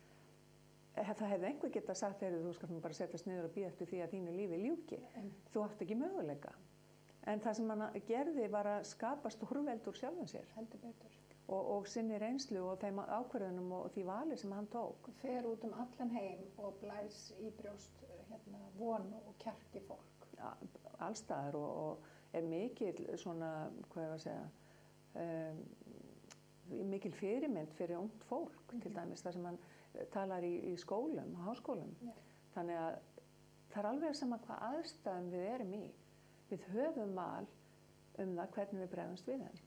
Eh, 0.97 1.15
Það 1.15 1.29
hefði 1.33 1.47
einhver 1.51 1.71
getað 1.71 1.97
sagt 1.97 2.21
þegar 2.21 2.45
þú 2.45 2.55
skalt 2.55 2.73
nú 2.73 2.81
bara 2.81 2.95
setjast 2.95 3.27
niður 3.27 3.45
og 3.45 3.55
býða 3.55 3.67
eftir 3.67 3.87
því 3.87 4.03
að 4.05 4.13
þínu 4.15 4.37
lífi 4.37 4.63
ljúki. 4.63 5.01
Einmitt. 5.17 5.51
Þú 5.53 5.65
átt 5.65 5.83
ekki 5.83 5.97
möguleika. 5.97 6.53
En 7.27 7.41
það 7.41 7.55
sem 7.59 7.71
hann 7.71 8.03
gerði 8.07 8.51
var 8.51 8.65
að 8.67 8.85
skapa 8.85 9.31
stórveld 9.31 9.89
úr 9.89 9.99
sjálfum 9.99 10.29
sér 10.31 10.45
Heldur 10.55 10.79
betur. 10.79 11.11
Og, 11.49 11.71
og 11.77 11.87
sinni 11.89 12.19
reynslu 12.19 12.61
og 12.71 12.79
þeim 12.83 12.99
ákverðunum 13.05 13.73
og 13.79 13.91
því 13.95 14.05
vali 14.09 14.37
sem 14.41 14.53
hann 14.53 14.67
tók. 14.73 15.11
Fer 15.23 15.47
út 15.47 15.65
um 15.69 15.75
allan 15.83 16.11
heim 16.17 16.45
og 16.59 16.75
blæs 16.83 17.33
í 17.39 17.51
brjóst 17.61 18.03
hérna, 18.31 18.59
von 18.79 19.13
og 19.27 19.35
kjarki 19.43 19.83
fólk. 19.89 20.27
a- 20.39 20.57
allstaðar 21.07 21.55
og, 21.55 21.77
og 21.77 21.99
er 22.33 22.43
mikil 22.43 23.07
svona, 23.17 23.71
hvað 23.93 24.09
var 24.09 24.15
að 24.17 24.25
segja, 24.25 24.49
um, 25.23 25.61
mikil 26.91 27.13
fyrirmynd 27.15 27.73
fyrir 27.79 27.99
ungt 28.01 28.25
fólk 28.29 28.75
til 28.83 28.95
dæmis 28.97 29.23
þar 29.23 29.33
sem 29.37 29.45
hann 29.47 29.59
eh, 29.95 30.07
talar 30.13 30.45
í, 30.45 30.55
í 30.73 30.75
skólum, 30.77 31.37
háskólum. 31.47 31.95
Já. 32.03 32.13
Þannig 32.57 32.81
að 32.81 32.99
það 33.71 33.81
er 33.85 33.89
alveg 33.93 34.17
sama 34.19 34.39
hvað 34.47 34.65
aðstæðum 34.73 35.31
við 35.33 35.47
erum 35.55 35.75
í. 35.79 35.85
Við 36.51 36.67
höfum 36.75 37.15
val 37.17 37.47
um 38.23 38.35
það 38.39 38.53
hvernig 38.57 38.83
við 38.85 38.93
bregðumst 38.97 39.29
við 39.31 39.43
þeim. 39.47 39.63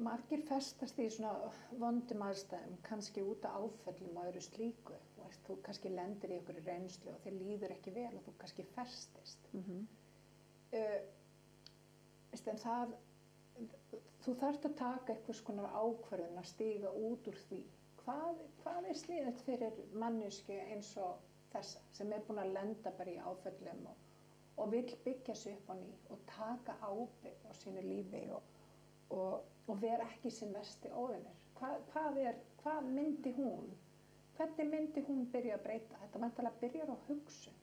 Margir 0.00 0.40
festast 0.48 0.98
í 0.98 1.06
svona 1.12 1.50
vondum 1.78 2.22
aðstæðum, 2.24 2.78
kannski 2.86 3.22
út 3.28 3.44
af 3.44 3.58
áföllum 3.60 4.16
og 4.16 4.28
öðru 4.30 4.40
slíku. 4.40 4.96
Veist, 5.18 5.42
þú 5.46 5.58
kannski 5.66 5.92
lendir 5.92 6.32
í 6.32 6.38
ykkur 6.40 6.60
reynslu 6.66 7.12
og 7.12 7.20
þér 7.24 7.36
líður 7.38 7.74
ekki 7.76 7.92
vel 7.94 8.10
og 8.16 8.24
þú 8.26 8.36
kannski 8.38 8.64
festist. 8.74 9.48
Mm 9.52 9.64
-hmm. 9.66 9.82
uh, 10.78 11.00
en 12.52 12.58
það, 12.64 12.94
þú 14.24 14.34
þarft 14.40 14.64
að 14.64 14.74
taka 14.74 15.12
einhvers 15.12 15.40
konar 15.40 15.76
ákvarðun 15.76 16.38
að 16.38 16.50
stíga 16.54 16.90
út 16.90 17.28
úr 17.28 17.38
því. 17.48 17.62
Hvað, 18.04 18.40
hvað 18.62 18.88
er 18.88 18.94
sniðið 18.94 19.44
fyrir 19.46 19.72
mannesku 19.92 20.52
eins 20.52 20.96
og 20.96 21.20
þessa 21.52 21.82
sem 21.92 22.12
er 22.12 22.24
búin 22.26 22.40
að 22.42 22.54
lenda 22.56 22.90
bara 22.98 23.10
í 23.10 23.20
áföllum 23.20 23.86
og, 23.86 23.96
og 24.56 24.72
vill 24.72 24.96
byggja 25.04 25.34
sig 25.34 25.56
upp 25.58 25.70
á 25.70 25.74
ný 25.74 25.90
og 26.10 26.18
taka 26.26 26.76
ábyrgð 26.80 27.46
á 27.46 27.52
sínu 27.60 27.82
lífi 27.82 28.22
og, 28.30 28.42
og, 29.10 29.44
og 29.68 29.80
vera 29.82 30.06
ekki 30.10 30.30
sinn 30.30 30.54
vesti 30.56 30.90
óðinir. 30.90 31.38
Hvað, 31.58 31.76
hvað, 31.92 32.20
hvað 32.62 32.88
myndi 32.96 33.32
hún, 33.36 33.68
hvernig 34.36 34.70
myndi 34.72 35.04
hún 35.06 35.26
byrja 35.32 35.58
að 35.58 35.66
breyta? 35.66 36.00
Þetta 36.04 36.22
mæntalega 36.24 36.62
byrjar 36.64 36.90
á 36.90 36.96
hugsun, 37.08 37.60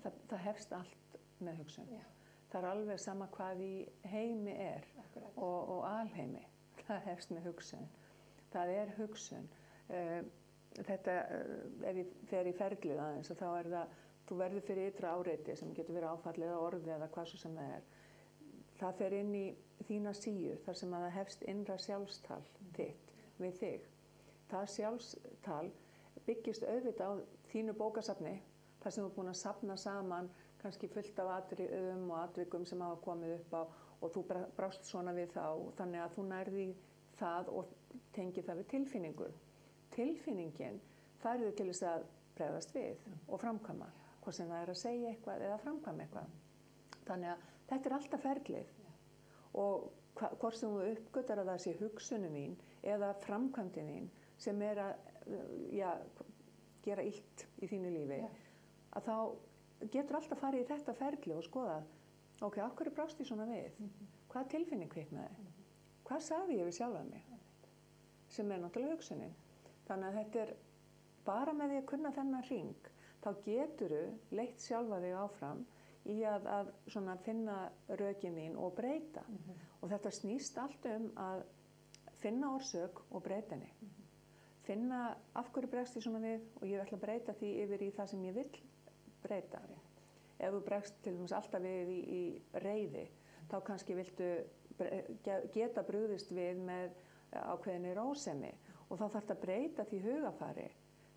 það, 0.00 0.16
það 0.32 0.42
hefst 0.48 0.72
allt 0.80 1.20
með 1.40 1.62
hugsun. 1.62 1.92
Já, 1.94 2.02
Það 2.50 2.64
er 2.64 2.66
alveg 2.72 2.98
sama 2.98 3.26
hvað 3.30 3.60
í 3.62 3.74
heimi 4.10 4.52
er. 4.58 4.86
akkurat. 5.04 5.36
og, 5.36 5.68
og 5.76 5.84
alheimi. 5.86 6.42
Það 6.86 7.04
hefst 7.06 7.30
með 7.30 7.44
hugsun. 7.46 7.84
Það 8.50 8.72
er 8.74 8.90
hugsun. 8.96 9.46
Uh, 9.90 10.24
þetta, 10.88 11.14
uh, 11.36 11.86
ef 11.86 12.00
ég 12.00 12.16
fer 12.30 12.50
í 12.50 12.54
ferlið 12.58 12.98
aðeins, 13.04 13.30
þá 13.38 13.46
er 13.60 13.70
það, 13.76 13.94
þú 14.26 14.38
verður 14.42 14.66
fyrir 14.66 14.90
ytra 14.90 15.14
áreiti 15.14 15.56
sem 15.58 15.70
getur 15.74 15.94
verið 16.00 16.10
áfallið 16.16 16.48
eða 16.48 16.58
orði 16.66 16.92
eða 16.96 17.08
hvað 17.14 17.30
svo 17.30 17.40
sem 17.44 17.54
það 17.60 17.72
er. 17.76 17.86
Það 18.80 18.96
fer 19.00 19.16
inn 19.18 19.32
í 19.36 19.46
þína 19.88 20.12
síu 20.16 20.56
þar 20.64 20.78
sem 20.80 20.94
að 20.96 21.06
það 21.06 21.16
hefst 21.18 21.42
innra 21.52 21.76
sjálfstal 21.80 22.42
þitt 22.76 23.10
við 23.40 23.58
þig. 23.60 23.88
Það 24.50 24.70
sjálfstal 24.74 25.66
byggist 26.26 26.64
auðvitað 26.64 27.20
á 27.20 27.24
þínu 27.50 27.74
bókasafni 27.76 28.36
þar 28.80 28.94
sem 28.94 29.04
þú 29.04 29.10
er 29.10 29.16
búin 29.18 29.32
að 29.32 29.40
safna 29.42 29.76
saman 29.80 30.30
kannski 30.60 30.88
fullt 30.92 31.20
af 31.20 31.32
atriðum 31.36 32.08
og 32.10 32.18
atvikum 32.22 32.66
sem 32.68 32.80
hafa 32.84 33.00
komið 33.04 33.36
upp 33.38 33.56
á 33.56 33.62
og 34.00 34.12
þú 34.14 34.24
brást 34.56 34.88
svona 34.88 35.12
við 35.16 35.34
þá 35.34 35.44
þannig 35.76 36.04
að 36.04 36.14
þú 36.16 36.26
nærði 36.30 36.66
það 37.20 37.52
og 37.60 37.74
tengir 38.16 38.46
það 38.46 38.60
við 38.62 38.68
tilfinningu. 38.74 39.28
Tilfinningin 39.92 40.80
færði 41.20 41.52
til 41.56 41.68
þess 41.70 41.86
að 41.90 42.06
bregðast 42.38 42.74
við 42.74 43.08
og 43.28 43.40
framkvæma, 43.42 43.88
hvort 44.22 44.36
sem 44.36 44.48
það 44.48 44.62
er 44.62 44.72
að 44.72 44.80
segja 44.80 45.10
eitthvað 45.12 45.44
eða 45.48 45.58
framkvæma 45.64 46.06
eitthvað. 46.06 46.36
Þannig 47.08 47.32
að 47.34 47.48
þetta 47.70 47.90
er 47.90 47.96
alltaf 47.96 48.22
ferlið 48.24 48.72
og 49.60 49.88
hva- 50.18 50.32
hvort 50.40 50.58
sem 50.58 50.72
þú 50.74 50.88
uppgötar 50.94 51.40
að 51.42 51.50
það 51.52 51.62
sé 51.64 51.74
hugsunin 51.80 52.34
þín 52.36 52.56
eða 52.94 53.12
framkvæmdin 53.24 53.90
þín 53.94 54.08
sem 54.40 54.62
er 54.62 54.80
að 54.84 54.92
já, 55.76 55.90
gera 56.84 57.02
illt 57.04 57.46
í 57.62 57.68
þínu 57.68 57.90
lífi, 57.94 58.20
Já. 58.22 58.28
að 58.96 59.08
þá 59.08 59.16
getur 59.92 60.16
alltaf 60.18 60.40
farið 60.40 60.62
í 60.64 60.68
þetta 60.70 60.94
ferli 60.96 61.34
og 61.36 61.44
skoða 61.44 61.78
ok, 62.40 62.56
af 62.64 62.74
hverju 62.78 62.94
brást 62.96 63.20
ég 63.20 63.28
svona 63.28 63.46
við? 63.50 63.76
Hvað 64.32 64.48
tilfinning 64.54 64.88
kviknaði? 64.92 65.50
Hvað 66.08 66.22
sagði 66.24 66.56
ég 66.60 66.68
við 66.70 66.76
sjálfa 66.78 67.02
mig? 67.10 67.24
Sem 68.30 68.50
er 68.54 68.60
náttúrulega 68.62 68.94
hugsunin. 68.96 69.34
Þannig 69.88 70.06
að 70.08 70.16
þetta 70.20 70.40
er 70.46 70.52
bara 71.26 71.52
með 71.52 71.72
því 71.74 71.78
að 71.82 71.86
kunna 71.92 72.12
þennan 72.16 72.46
ring, 72.48 72.88
þá 73.20 73.28
geturu 73.44 74.00
leitt 74.30 74.62
sjálfa 74.64 75.00
þig 75.04 75.16
áfram 75.20 75.64
í 76.08 76.20
að, 76.24 76.46
að 76.48 76.70
svona 76.88 77.16
finna 77.24 77.56
rökin 78.00 78.36
þín 78.38 78.56
og 78.60 78.74
breyta. 78.78 79.24
Og 79.80 79.90
þetta 79.92 80.12
snýst 80.14 80.58
allt 80.60 80.86
um 80.90 81.10
að 81.20 81.44
finna 82.20 82.54
orsök 82.56 83.02
og 83.10 83.24
breyta 83.24 83.56
henni. 83.56 83.70
Finna 84.64 85.16
af 85.34 85.50
hverju 85.52 85.70
bregst 85.72 85.96
ég 85.98 86.04
svona 86.04 86.20
við 86.22 86.44
og 86.60 86.66
ég 86.68 86.82
ætla 86.82 86.98
að 86.98 87.04
breyta 87.04 87.36
því 87.36 87.52
yfir 87.64 87.84
í 87.84 87.92
það 87.96 88.10
sem 88.12 88.26
ég 88.28 88.36
vill 88.36 88.60
breyta. 89.24 89.60
Ef 90.40 90.54
þú 90.54 90.60
bregst 90.64 91.00
til 91.04 91.16
dæmis 91.16 91.36
alltaf 91.36 91.62
við 91.64 91.92
í, 91.92 92.00
í 92.00 92.60
reyði, 92.64 93.06
þá 93.50 93.56
kannski 93.66 93.96
viltu 93.98 94.30
geta 95.52 95.84
brúðist 95.84 96.30
við 96.32 96.60
með 96.64 96.94
ákveðinni 97.30 97.92
rósemi 97.96 98.50
og 98.88 98.98
þá 98.98 99.04
þarf 99.04 99.16
þetta 99.18 99.34
að 99.36 99.42
breyta 99.44 99.86
því 99.90 100.00
hugafari 100.06 100.68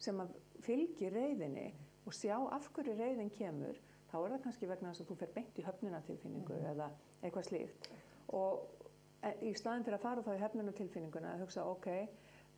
sem 0.04 0.20
að 0.20 0.34
fylgir 0.66 1.16
reyðinni 1.16 1.70
og 2.04 2.16
sjá 2.16 2.36
af 2.52 2.68
hverju 2.76 2.96
reyðin 2.98 3.32
kemur, 3.34 3.78
þá 4.14 4.18
er 4.22 4.34
það 4.36 4.44
kannski 4.46 4.70
vegna 4.70 4.92
þess 4.94 5.04
að 5.04 5.10
þú 5.12 5.16
fer 5.24 5.32
beint 5.36 5.60
í 5.60 5.66
höfnunatilfinningu 5.66 6.58
eða 6.72 6.88
eitthvað 7.24 7.48
slíkt. 7.50 7.90
Og 8.38 8.88
e- 9.26 9.36
í 9.50 9.54
staðin 9.58 9.86
fyrir 9.88 9.98
að 9.98 10.06
fara 10.06 10.24
þá 10.28 10.32
í 10.38 10.42
höfnunatilfinninguna 10.44 11.34
að 11.34 11.44
hugsa, 11.48 11.66
ok, 11.66 11.90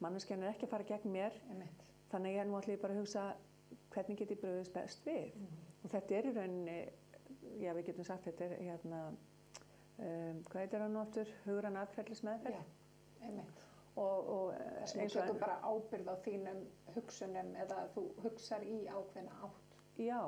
manneskjan 0.04 0.44
er 0.44 0.52
ekki 0.52 0.68
að 0.68 0.74
fara 0.76 0.88
gegn 0.92 1.14
mér, 1.16 1.38
Einmitt. 1.50 1.86
þannig 2.12 2.34
að 2.36 2.40
ég 2.42 2.50
nú 2.52 2.58
ætlum 2.60 2.76
ég 2.76 2.82
bara 2.84 2.94
að 2.98 3.02
hugsa 3.06 3.26
hvernig 3.96 4.20
get 4.20 4.34
ég 4.36 4.42
bröðist 4.44 4.74
best 4.76 5.06
við. 5.08 5.36
Og 5.86 5.92
þetta 5.94 6.18
er 6.20 6.28
í 6.30 6.34
rauninni 6.36 6.80
já 7.64 7.72
við 7.78 7.86
getum 7.92 8.04
sagt 8.08 8.26
þetta 8.28 8.50
er 8.50 8.58
hérna, 8.66 9.02
um, 10.00 10.42
hvað 10.50 10.60
heitir 10.66 10.84
hann 10.84 10.94
nú 10.98 11.00
aftur, 11.06 11.32
hugran 11.46 11.78
atferðlis 11.80 12.24
Já, 12.24 12.28
meðferð. 12.30 12.74
einmitt. 13.22 13.62
Og, 13.96 14.28
og 14.28 14.50
Það 14.58 14.90
sem 14.92 15.02
eins 15.06 15.14
þú 15.16 15.22
tekur 15.22 15.38
bara 15.40 15.54
ábyrð 15.64 16.10
á 16.12 16.16
þínum 16.26 16.58
hugsunum 16.98 17.54
eða 17.64 17.78
þú 17.94 18.02
hugsar 18.26 18.66
í 18.68 18.82
ákveðna 18.92 19.38
átt. 19.48 19.78
Já, 20.04 20.20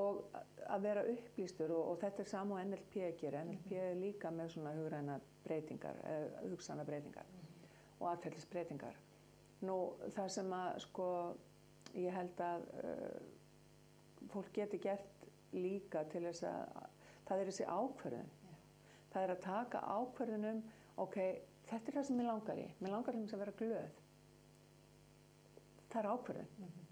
og 0.00 0.24
að 0.64 0.84
vera 0.84 1.04
upplýstur 1.06 1.72
og, 1.74 1.92
og 1.92 1.98
þetta 2.02 2.22
er 2.24 2.28
sama 2.28 2.58
og 2.58 2.66
NLP 2.66 2.94
gerir. 3.20 3.40
NLP 3.44 3.72
er 3.78 3.96
líka 3.98 4.32
með 4.34 4.54
svona 4.56 4.74
hugræna 4.74 5.18
breytingar, 5.44 6.00
uh, 6.02 6.44
hugsana 6.50 6.86
breytingar 6.88 7.30
og 8.00 8.08
aðferðlis 8.10 8.48
breytingar. 8.50 9.00
Nú, 9.64 9.78
það 10.16 10.30
sem 10.34 10.54
að, 10.56 10.70
sko, 10.84 11.08
ég 11.96 12.14
held 12.16 12.42
að 12.42 12.66
uh, 12.82 14.28
fólk 14.32 14.50
geti 14.56 14.80
gert 14.82 15.28
líka 15.54 16.04
til 16.10 16.24
þess 16.26 16.46
að, 16.48 16.78
það 17.28 17.42
er 17.42 17.50
þessi 17.52 17.68
ákvörðun. 17.70 18.32
Það 19.14 19.26
er 19.26 19.32
að 19.34 19.44
taka 19.44 19.82
ákvörðunum, 19.94 20.62
ok, 21.04 21.18
þetta 21.70 21.92
er 21.92 21.98
það 22.00 22.08
sem 22.08 22.24
ég 22.24 22.30
langar 22.32 22.58
í. 22.58 22.64
Mér 22.80 22.96
langar 22.96 23.14
til 23.14 23.22
þess 23.22 23.36
að 23.36 23.44
vera 23.44 23.58
glöð. 23.60 24.00
Það 25.92 26.00
er 26.00 26.10
ákvörðun. 26.10 26.82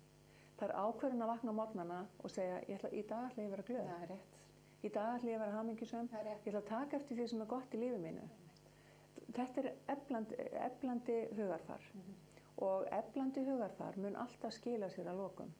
Það 0.62 0.71
er 0.71 0.78
ákvörðun 0.78 1.25
að 1.25 1.31
vakna 1.33 1.52
mótnana 1.59 1.95
og 2.23 2.31
segja, 2.31 2.59
ég 2.71 2.76
ætla, 2.76 2.88
í 2.95 3.00
dag 3.11 3.25
ætla 3.26 3.42
ég 3.42 3.49
að 3.49 3.54
vera 3.57 3.62
glöð. 3.66 3.87
Það 3.88 4.02
er 4.04 4.11
rétt. 4.12 4.37
Í 4.87 4.90
dag 4.95 5.09
ætla 5.16 5.31
ég 5.33 5.35
að 5.35 5.42
vera 5.42 5.54
hamingjusum. 5.57 6.11
Það 6.12 6.21
er 6.21 6.28
rétt. 6.28 6.45
Ég 6.47 6.52
ætla 6.52 6.61
að 6.61 6.69
taka 6.69 6.99
eftir 7.00 7.19
því 7.19 7.25
sem 7.33 7.40
er 7.42 7.49
gott 7.50 7.75
í 7.75 7.81
lífi 7.81 7.99
mínu. 8.04 8.26
Þetta 9.38 9.64
er 9.64 9.69
eflandi, 9.97 10.38
eflandi 10.69 11.16
hugarfar 11.35 11.88
og 12.69 12.87
eflandi 12.95 13.42
hugarfar 13.49 13.99
mun 14.04 14.21
alltaf 14.23 14.54
skila 14.54 14.92
sér 14.95 15.11
að 15.11 15.25
lokum. 15.25 15.50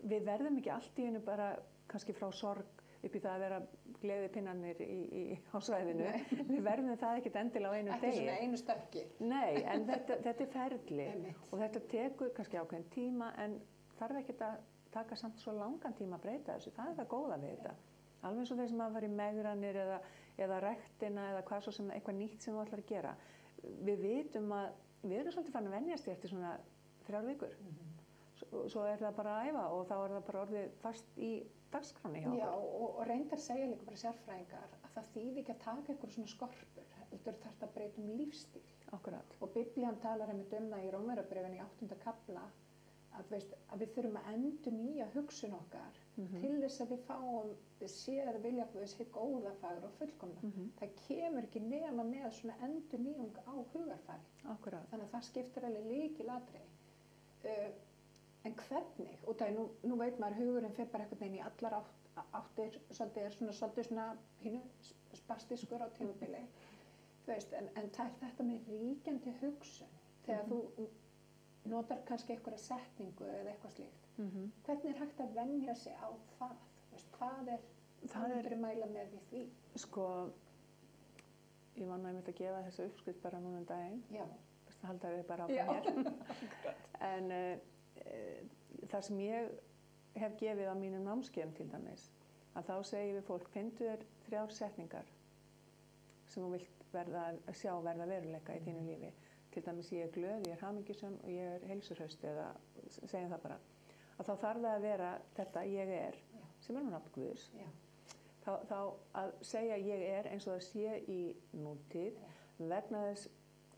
Við 0.00 0.24
verðum 0.30 0.56
ekki 0.62 0.72
allt 0.72 1.02
í 1.02 1.10
hennu 1.10 1.20
bara 1.26 1.52
kannski 1.92 2.16
frá 2.16 2.30
sorg 2.32 2.81
upp 3.02 3.16
í 3.16 3.20
það 3.22 3.32
að 3.32 3.44
vera 3.44 3.60
gleði 4.02 4.28
pinnanir 4.34 4.82
í, 4.84 4.98
í, 5.20 5.22
á 5.50 5.56
svæðinu. 5.66 6.10
Við 6.52 6.60
verðum 6.66 6.98
það 7.00 7.20
ekkert 7.20 7.38
endilega 7.42 7.72
á 7.74 7.78
einu 7.78 7.96
degi. 8.02 8.18
svona 8.18 8.36
einu 8.42 8.60
stökki. 8.60 9.04
Nei, 9.26 9.62
en 9.62 9.86
þetta, 9.88 10.18
þetta 10.26 10.44
er 10.46 10.52
ferli 10.56 11.08
og 11.48 11.56
þetta 11.64 11.84
tekur 11.94 12.34
kannski 12.36 12.60
ákveðin 12.60 12.90
tíma 12.94 13.32
en 13.42 13.58
þarf 13.98 14.20
ekki 14.22 14.36
að 14.38 14.60
taka 14.92 15.16
samt 15.16 15.40
svo 15.40 15.54
langan 15.56 15.96
tíma 15.98 16.18
að 16.18 16.26
breyta 16.26 16.56
þessu. 16.56 16.74
Það 16.76 16.92
er 16.92 17.00
það 17.00 17.10
góða 17.14 17.40
við 17.42 17.54
þetta. 17.56 17.74
Alveg 18.22 18.44
eins 18.44 18.52
og 18.54 18.60
þeir 18.60 18.70
sem 18.70 18.82
hafa 18.84 18.96
farið 18.96 19.10
í 19.12 19.18
megranir 19.18 19.78
eða, 19.82 20.00
eða 20.46 20.58
rektina 20.62 21.28
eða 21.32 21.44
hvað 21.48 21.64
svo 21.64 21.72
sem 21.78 21.88
eitthvað 21.94 22.18
nýtt 22.20 22.44
sem 22.44 22.54
þú 22.54 22.62
ætlar 22.62 22.82
að 22.84 22.92
gera. 22.92 23.14
Við 23.88 24.04
vitum 24.04 24.52
að 24.54 24.68
við 25.02 25.16
erum 25.18 25.34
svolítið 25.34 25.56
fann 25.56 25.70
að 25.70 25.76
venjast 25.78 26.06
í 26.06 26.12
eftir 26.12 26.30
svona 26.30 26.52
þrjár 27.08 27.26
vikur. 27.26 27.56
Svo, 27.56 27.91
svo 28.72 28.84
er 28.88 29.00
það 29.00 29.16
bara 29.18 29.34
að 29.38 29.50
æfa 29.50 29.64
og 29.76 29.82
þá 29.88 29.94
er 29.98 30.14
það 30.16 30.24
bara 30.28 30.42
orðið 30.46 30.74
fast 30.82 31.18
í 31.18 31.32
dagskráni 31.72 32.22
hjá 32.24 32.32
Já, 32.36 32.48
okkur. 32.50 32.72
og, 32.86 32.98
og 33.00 33.06
reyndar 33.08 33.40
segja 33.40 33.68
líka 33.70 33.88
bara 33.88 34.00
sérfræðingar 34.02 34.74
að 34.82 34.90
það 34.96 35.12
þýði 35.14 35.42
ekki 35.42 35.54
að 35.54 35.62
taka 35.66 35.94
ykkur 35.96 36.14
svona 36.16 36.32
skorpur, 36.34 36.90
heldur 37.12 37.38
þarf 37.44 37.60
það 37.60 37.68
að 37.68 37.74
breyta 37.78 38.02
um 38.02 38.10
lífstíl. 38.20 38.66
Akkurat. 38.92 39.38
Og 39.40 39.54
biblían 39.54 39.96
talar 40.02 40.28
einmitt 40.28 40.52
um 40.58 40.66
það 40.68 40.82
í 40.84 40.90
Rómverjabrifin 40.92 41.54
í 41.56 41.62
áttunda 41.64 41.96
kapla 42.02 42.42
að, 43.16 43.28
veist, 43.30 43.54
að 43.72 43.82
við 43.84 43.94
þurfum 43.94 44.18
að 44.20 44.28
endur 44.34 44.74
nýja 44.76 45.06
hugsun 45.14 45.54
okkar 45.56 46.00
til 46.42 46.50
þess 46.60 46.82
að 46.84 46.92
við 46.92 47.00
fáum 47.08 47.54
séð 47.88 48.36
vilja 48.44 48.66
við 48.74 48.84
sér 48.92 49.08
góða 49.14 49.54
fagur 49.62 49.86
og 49.88 49.94
fullkomna. 49.98 50.42
Það 50.78 50.92
kemur 51.06 51.48
ekki 51.48 51.62
nema 51.64 52.04
með 52.04 52.28
svona 52.36 52.58
endur 52.68 53.00
nýjung 53.00 53.40
á 53.48 53.52
hugarfari. 53.72 54.28
Akkurat. 54.52 54.84
Þannig 54.92 55.08
að 55.08 55.14
það 55.16 55.26
skiptir 55.30 55.66
alveg 55.70 55.88
líki 55.88 56.28
ladri. 56.28 56.62
Uh, 57.42 57.70
en 58.44 58.54
hvernig? 58.58 59.18
Og 59.26 59.36
það 59.38 59.48
er 59.48 59.56
nú, 59.56 59.64
nú 59.88 59.98
veit 60.00 60.18
maður 60.22 60.40
hugurinn 60.42 60.74
fyrir 60.76 60.90
bara 60.92 61.04
einhvern 61.06 61.20
veginn 61.22 61.38
í 61.38 61.44
allar 61.46 61.76
átt, 61.78 62.10
áttir, 62.40 62.78
svolítið 62.90 63.26
er 63.28 63.36
svona 63.36 63.54
svolítið 63.58 63.88
svona 63.88 64.06
pínu 64.42 64.62
spastiskur 65.22 65.84
á 65.84 65.88
tímabili. 65.98 66.42
Þú 67.22 67.30
veist, 67.34 67.52
en, 67.54 67.68
en 67.78 67.86
er 67.86 68.12
þetta 68.20 68.46
með 68.48 68.68
ríkjandi 68.72 69.34
hugsun. 69.42 69.92
Þegar 70.26 70.48
þú 70.50 70.88
notar 71.70 72.02
kannski 72.08 72.34
einhverja 72.34 72.58
setningu 72.58 73.28
eða 73.30 73.52
eitthvað 73.54 73.76
slíkt. 73.76 74.08
Mm 74.18 74.50
Hvernig 74.66 74.90
er 74.92 74.98
hægt 75.04 75.20
að 75.20 75.34
venja 75.38 75.74
sig 75.74 75.94
á 76.02 76.08
það? 76.38 76.56
Veist, 76.92 77.12
hvað 77.18 77.52
er, 77.54 77.60
Það 78.12 78.32
er- 78.36 78.56
mæla 78.58 78.86
með 78.86 79.12
því? 79.30 79.42
Sko, 79.76 80.06
ég 81.76 81.86
var 81.88 81.98
næmitt 81.98 82.28
að 82.28 82.34
gefa 82.40 82.62
þessa 82.66 82.86
uppskrift 82.88 83.22
bara 83.22 83.38
núna 83.40 83.58
um 83.58 83.64
daginn. 83.64 84.02
Já, 84.10 84.24
Best 84.66 84.82
að 84.82 84.88
halda 84.88 85.12
við 85.12 85.26
bara 85.26 85.46
Já. 85.48 85.64
áfram 85.68 86.04
hér. 86.04 86.74
en 87.12 87.30
uh, 87.30 87.58
uh, 88.06 88.84
það 88.90 89.06
sem 89.08 89.20
ég 89.24 89.52
hef 90.20 90.36
gefið 90.40 90.70
á 90.70 90.76
mínum 90.76 91.06
námskeiðum 91.08 91.54
til 91.56 91.68
dæmis, 91.72 92.06
að 92.56 92.68
þá 92.68 92.74
segi 92.90 93.12
við 93.16 93.26
fólk, 93.28 93.50
finndu 93.54 93.88
þér 93.88 94.06
þrjár 94.26 94.54
setningar 94.56 95.12
sem 96.28 96.44
þú 96.44 96.50
vilt 96.54 96.86
verða, 96.92 97.26
sjá 97.56 97.72
verða 97.84 98.08
veruleika 98.08 98.56
í 98.56 98.64
þínu 98.64 98.86
lífi. 98.86 99.12
Til 99.52 99.62
dæmis 99.66 99.90
ég 99.92 100.06
er 100.06 100.12
glöð, 100.14 100.46
ég 100.48 100.54
er 100.54 100.64
hamingjusum 100.64 101.18
og 101.20 101.30
ég 101.32 101.56
er 101.56 101.66
heilsurhaust 101.68 102.24
eða 102.24 102.48
segjum 102.88 103.32
það 103.34 103.42
bara. 103.46 103.58
Að 104.16 104.28
þá 104.28 104.34
þarf 104.44 104.62
það 104.64 104.70
að 104.72 104.84
vera 104.86 105.10
þetta 105.36 105.64
ég 105.68 105.92
er, 105.96 106.18
Já. 106.32 106.44
sem 106.64 106.76
er 106.76 106.86
nú 106.86 106.92
nafn 106.92 107.12
Guðs, 107.16 107.44
já, 107.56 107.68
þá, 108.44 108.52
þá 108.68 108.78
að 109.22 109.32
segja 109.46 109.78
ég 109.80 110.04
er 110.08 110.28
eins 110.32 110.46
og 110.48 110.56
það 110.56 110.66
sé 110.68 110.96
í 111.12 111.20
nútíð 111.64 112.20
vegna 112.62 113.04
þess 113.10 113.30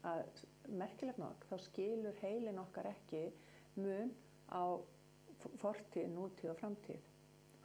að 0.04 0.44
merkilegt 0.80 1.20
nokk 1.20 1.46
þá 1.50 1.56
skilur 1.64 2.20
heilin 2.22 2.60
okkar 2.60 2.90
ekki 2.90 3.24
mun 3.76 4.10
á 4.52 4.62
f- 5.38 5.50
fortíð, 5.62 6.08
nútíð 6.14 6.50
og 6.52 6.58
framtíð. 6.60 7.00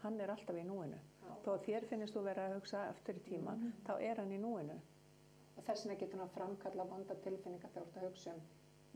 Hann 0.03 0.19
er 0.23 0.31
alltaf 0.33 0.55
í 0.55 0.63
núinu. 0.67 0.97
Já. 1.25 1.33
þó 1.45 1.49
að 1.53 1.65
þér 1.67 1.85
finnist 1.89 2.15
þú 2.15 2.21
vera 2.25 2.45
að 2.49 2.55
hugsa 2.57 2.85
aftur 2.89 3.15
í 3.19 3.23
tíma 3.27 3.53
þá 3.85 3.91
er 4.01 4.21
hann 4.23 4.31
í 4.31 4.39
núinu. 4.41 4.77
Og 5.57 5.63
þess 5.67 5.85
vegna 5.85 5.99
getur 5.99 6.19
hann 6.19 6.27
að 6.29 6.33
framkalla 6.37 6.85
vonda 6.89 7.15
tilfinningar 7.23 7.69
þegar 7.73 7.85
þú 7.85 7.89
ert 7.89 7.97
að 8.03 8.07
hugsa 8.09 8.33
um 8.33 8.47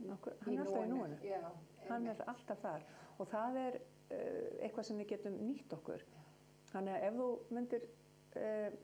Nokkur, 0.10 0.34
hann 0.42 0.54
er 0.58 0.62
alltaf 0.64 0.86
í 0.86 0.90
núinu. 0.90 1.18
Já, 1.22 1.52
hann 1.90 2.08
er 2.08 2.24
alltaf 2.28 2.60
þar. 2.64 2.86
Og 3.20 3.28
það 3.30 3.58
er 3.66 3.76
uh, 3.78 4.64
eitthvað 4.66 4.88
sem 4.88 4.98
við 5.04 5.10
getum 5.14 5.36
nýtt 5.46 5.74
okkur. 5.78 6.06
Þannig 6.72 6.96
að 6.96 7.06
ef 7.10 7.20
þú 7.20 7.28
myndir 7.54 7.86
uh, 7.86 8.80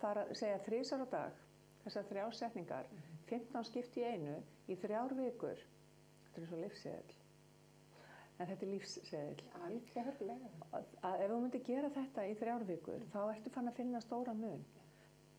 fara 0.00 0.24
að 0.24 0.32
segja 0.40 0.62
þrísar 0.64 1.04
á 1.04 1.06
dag 1.12 1.44
þessar 1.84 2.08
þrjá 2.08 2.24
setningar 2.38 2.88
15 3.28 3.64
skipti 3.68 4.00
í 4.00 4.08
einu 4.08 4.38
í 4.68 4.76
þrjár 4.80 5.12
vikur 5.18 5.60
þetta 6.24 6.40
er 6.42 6.46
svo 6.48 6.58
lífseðil 6.62 7.17
en 8.38 8.46
þetta 8.46 8.66
er 8.66 8.72
að 11.02 11.22
ef 11.24 11.30
þú 11.30 11.38
myndir 11.42 11.64
gera 11.66 11.90
þetta 11.94 12.26
í 12.30 12.36
þrjár 12.38 12.64
vikur 12.68 13.06
þá 13.12 13.18
ertu 13.32 13.50
fann 13.54 13.70
að 13.70 13.80
finna 13.80 14.02
stóra 14.04 14.34
mun. 14.34 14.62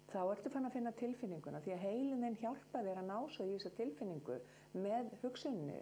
Þá 0.10 0.20
ertu 0.34 0.52
fann 0.52 0.68
að 0.68 0.76
finna 0.76 0.92
tilfinninguna 1.00 1.62
því 1.64 1.76
að 1.76 1.84
heilin 1.86 2.26
þinn 2.26 2.38
hjálpa 2.42 2.84
þér 2.84 3.02
að 3.02 3.10
ná 3.12 3.18
svo 3.36 3.48
í 3.48 3.56
þessa 3.56 3.72
tilfinningu 3.78 4.38
með 4.86 5.12
hugsunni 5.24 5.80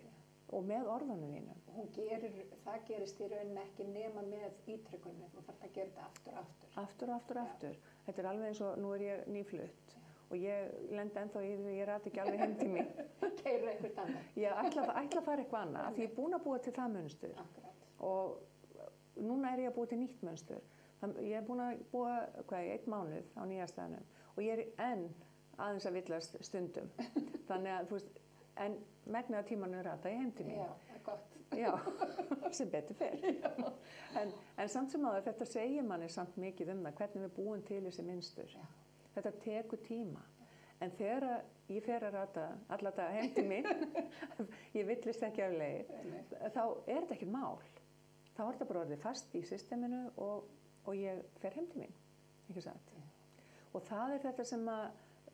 og 0.55 0.63
með 0.67 0.89
orðunum 0.93 1.33
þínum. 1.33 1.61
Hún 1.75 1.89
gerir, 1.95 2.35
það 2.63 2.83
gerist 2.89 3.21
í 3.23 3.29
rauninni 3.31 3.63
ekki 3.63 3.87
nema 3.89 4.23
með 4.27 4.73
ítrykkunni. 4.75 5.31
Þú 5.33 5.45
þarf 5.47 5.65
að 5.67 5.77
gera 5.79 5.89
þetta 5.95 6.07
aftur 6.09 6.33
og 6.33 6.41
aftur. 6.43 6.73
aftur 6.83 7.11
og 7.11 7.17
aftur 7.17 7.41
og 7.41 7.49
aftur. 7.49 7.79
Þetta 8.05 8.23
er 8.23 8.29
alveg 8.31 8.51
eins 8.51 8.63
og 8.67 8.77
nú 8.83 8.93
er 8.95 9.07
ég 9.07 9.25
nýflutt 9.31 9.96
og 10.29 10.37
ég 10.37 10.91
lend 10.91 11.17
ennþá 11.21 11.43
í 11.47 11.51
því 11.55 11.67
að 11.71 11.77
ég 11.77 11.87
ræti 11.89 12.09
ekki 12.11 12.21
alveg 12.23 12.41
heim 12.43 12.55
til 12.59 12.69
mín 12.73 12.89
Keirur 13.41 13.69
einhvert 13.71 14.01
annað. 14.03 14.25
ég 14.41 14.57
ætla, 14.63 14.83
ætla 15.01 15.21
að 15.21 15.27
fara 15.29 15.43
eitthvað 15.43 15.61
annað 15.67 15.85
af 15.89 15.95
því 15.95 16.03
ég 16.05 16.09
er 16.11 16.15
búin 16.17 16.35
að 16.37 16.43
búa 16.47 16.59
til 16.65 16.73
það 16.75 16.97
Akkurat. 17.43 17.85
og 17.99 19.23
núna 19.29 19.53
er 19.53 19.63
ég 19.65 19.71
að 19.71 19.77
búa 19.79 19.87
til 19.93 19.99
nýtt 20.01 20.23
munstur 20.27 20.61
Þann- 21.01 21.17
ég 21.21 21.37
er 21.37 21.45
búin 21.47 21.61
að 21.63 21.81
búa 21.91 22.13
hvað, 22.49 22.69
einn 22.73 22.91
mánuð 22.91 23.31
á 23.37 23.41
nýjastæðanum 23.45 24.05
og 24.35 24.43
ég 24.43 24.59
er 24.59 24.91
enn 24.91 25.07
aðeins 25.57 25.85
að 25.89 25.97
villast 26.01 26.37
stundum 26.45 26.89
þannig 27.49 27.73
að 27.77 27.87
þú 27.91 27.99
veist 27.99 28.19
en 28.57 28.77
megnið 29.13 29.39
af 29.39 29.45
tímanu 29.51 29.81
rata 29.85 30.09
ég 30.11 30.21
heim 30.23 30.31
til 30.37 30.45
mín 30.49 30.57
Já, 30.57 30.69
það 30.87 30.95
er 30.97 31.03
gott. 31.05 31.33
Já, 31.55 31.71
sem 32.57 32.69
betur 32.73 32.97
fyrr. 32.99 33.21
En, 34.19 34.31
en 34.59 34.69
samt 34.69 34.91
sem 34.91 35.05
áður, 35.07 35.21
þetta 35.29 35.45
segir 35.47 35.85
manni 35.87 36.09
samt 36.11 36.35
mikið 36.41 36.73
um 36.73 36.81
það, 36.83 36.97
hvernig 36.99 37.23
við 37.23 37.31
búum 37.37 37.61
til 37.69 37.79
þessi 37.85 38.03
minnstur. 38.03 38.57
Þetta 39.17 39.31
tekur 39.41 39.81
tíma. 39.81 40.21
En 40.77 40.91
þegar 40.93 41.23
að 41.25 41.73
ég 41.73 41.85
fer 41.87 42.03
að 42.05 42.13
rata 42.13 42.43
alla 42.75 42.91
dag 42.93 43.15
heim 43.15 43.31
til 43.33 43.47
mín, 43.49 43.65
ég 44.77 44.85
villist 44.85 45.23
ekki 45.25 45.41
af 45.41 45.55
leið, 45.57 45.89
þá 46.53 46.61
er 46.61 46.99
þetta 47.01 47.15
ekkert 47.15 47.33
mál. 47.33 47.57
Þá 48.37 48.43
er 48.45 48.51
þetta 48.51 48.67
bara 48.69 48.83
orðið 48.83 49.01
fast 49.01 49.33
í 49.33 49.41
systeminu 49.49 50.03
og, 50.21 50.45
og 50.85 50.99
ég 50.99 51.23
fer 51.41 51.57
heim 51.57 51.65
til 51.71 51.81
mín. 51.81 51.95
Og 53.73 53.81
það 53.89 54.13
er 54.15 54.21
þetta 54.27 54.45
sem 54.47 54.69
að 54.69 54.85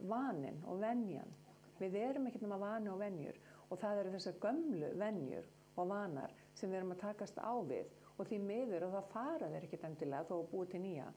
vanin 0.10 0.64
og 0.72 0.80
venjan, 0.82 1.36
við 1.82 2.00
erum 2.00 2.30
ekkert 2.30 2.46
nema 2.48 2.62
vani 2.62 2.90
og 2.94 3.02
venjur 3.02 3.36
og 3.68 3.82
það 3.82 4.00
eru 4.00 4.14
þessar 4.16 4.40
gömlu 4.42 4.90
venjur 5.02 5.52
og 5.76 5.90
vanar 5.90 6.34
sem 6.54 6.72
við 6.72 6.80
erum 6.80 6.96
að 6.96 7.04
takast 7.04 7.40
á 7.42 7.54
við 7.68 7.92
og 8.16 8.28
því 8.30 8.40
miður 8.48 8.88
og 8.88 8.96
það 8.96 9.12
fara 9.12 9.52
þeir 9.52 9.68
ekkert 9.68 9.86
endilega 9.90 10.28
þó 10.30 10.36
að 10.38 10.50
búið 10.54 10.72
til 10.74 10.82
nýja. 10.84 11.08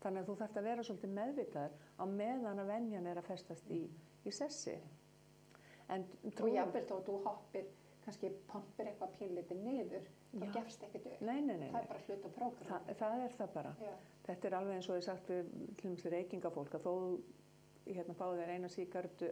Þannig 0.00 0.22
að 0.22 0.28
þú 0.30 0.34
þarfst 0.40 0.56
að 0.60 0.66
vera 0.70 0.84
svolítið 0.86 1.10
meðvitaður 1.18 1.74
á 2.00 2.04
meðan 2.08 2.62
að 2.62 2.70
venjan 2.72 3.06
er 3.10 3.20
að 3.20 3.26
festast 3.28 3.70
í, 3.70 3.80
í 4.24 4.32
sessi. 4.32 4.76
En 5.92 6.06
Og 6.24 6.32
trúum- 6.38 6.54
jafnvel 6.54 6.84
þó 6.88 6.94
að 7.00 7.04
þú 7.10 7.16
hoppir 7.26 7.66
kannski 8.04 8.30
pompir 8.48 8.88
eitthvað 8.88 9.10
pínlítið 9.18 9.58
niður, 9.64 10.06
þá 10.40 10.46
gefst 10.54 10.84
ekkert 10.86 11.06
upp. 11.10 11.20
Nei, 11.20 11.40
nei, 11.44 11.56
nei, 11.60 11.68
Það 11.74 11.82
er 11.82 11.88
bara 11.90 12.04
hlut 12.06 12.24
á 12.24 12.30
prógram. 12.38 12.66
Þa, 12.70 12.94
það 13.02 13.24
er 13.26 13.34
það 13.40 13.52
bara. 13.54 13.74
Já, 13.84 13.92
Þetta 14.30 14.48
er 14.50 14.54
alveg 14.60 14.74
eins 14.78 14.88
og 14.88 14.96
ég 14.96 15.04
sagt 15.04 15.28
við 15.30 15.50
dæmis 15.82 16.04
reykingafólk 16.14 16.74
að 16.78 16.86
þó 16.86 16.94
hérna 17.90 18.14
fáðu 18.14 18.40
þér 18.40 18.52
eina 18.54 18.68
síkartu 18.72 19.30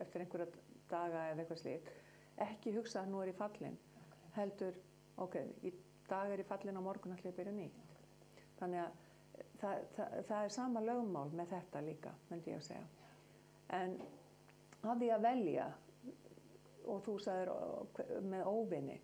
eftir 0.00 0.22
einhverja 0.24 0.46
daga 0.90 1.22
eða 1.32 1.42
eitthvað 1.44 1.60
slíkt, 1.60 1.90
ekki 2.46 2.72
hugsa 2.76 3.02
að 3.02 3.10
nú 3.12 3.20
er 3.22 3.32
ég 3.32 3.38
fallin, 3.38 3.76
heldur, 4.36 4.76
ok, 5.18 5.36
í 5.66 5.72
dag 6.08 6.30
er 6.30 6.38
ég 6.44 6.46
fallin 6.48 6.78
á 6.78 6.82
morgun 6.86 7.16
að 7.16 7.34
byrja 7.36 7.52
nýtt. 7.52 7.82
Þannig 8.60 8.84
að 8.86 9.05
það, 9.60 9.82
það, 9.96 10.14
það 10.28 10.44
er 10.44 10.54
sama 10.54 10.82
lögmál 10.84 11.26
með 11.36 11.50
þetta 11.54 11.82
líka, 11.86 12.12
myndi 12.30 12.52
ég 12.52 12.60
að 12.60 12.68
segja. 12.68 12.86
En 13.76 13.96
að 14.86 15.02
því 15.02 15.10
að 15.16 15.26
velja, 15.26 15.66
og 16.86 17.02
þú 17.06 17.16
sagðir 17.22 18.22
með 18.30 18.50
óvinni, 18.50 18.96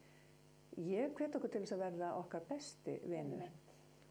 ég 0.87 1.15
hvet 1.19 1.37
okkur 1.37 1.53
til 1.53 1.65
þess 1.65 1.77
að 1.77 1.85
verða 1.87 2.12
okkar 2.21 2.47
besti 2.49 2.99
vinur. 3.11 3.59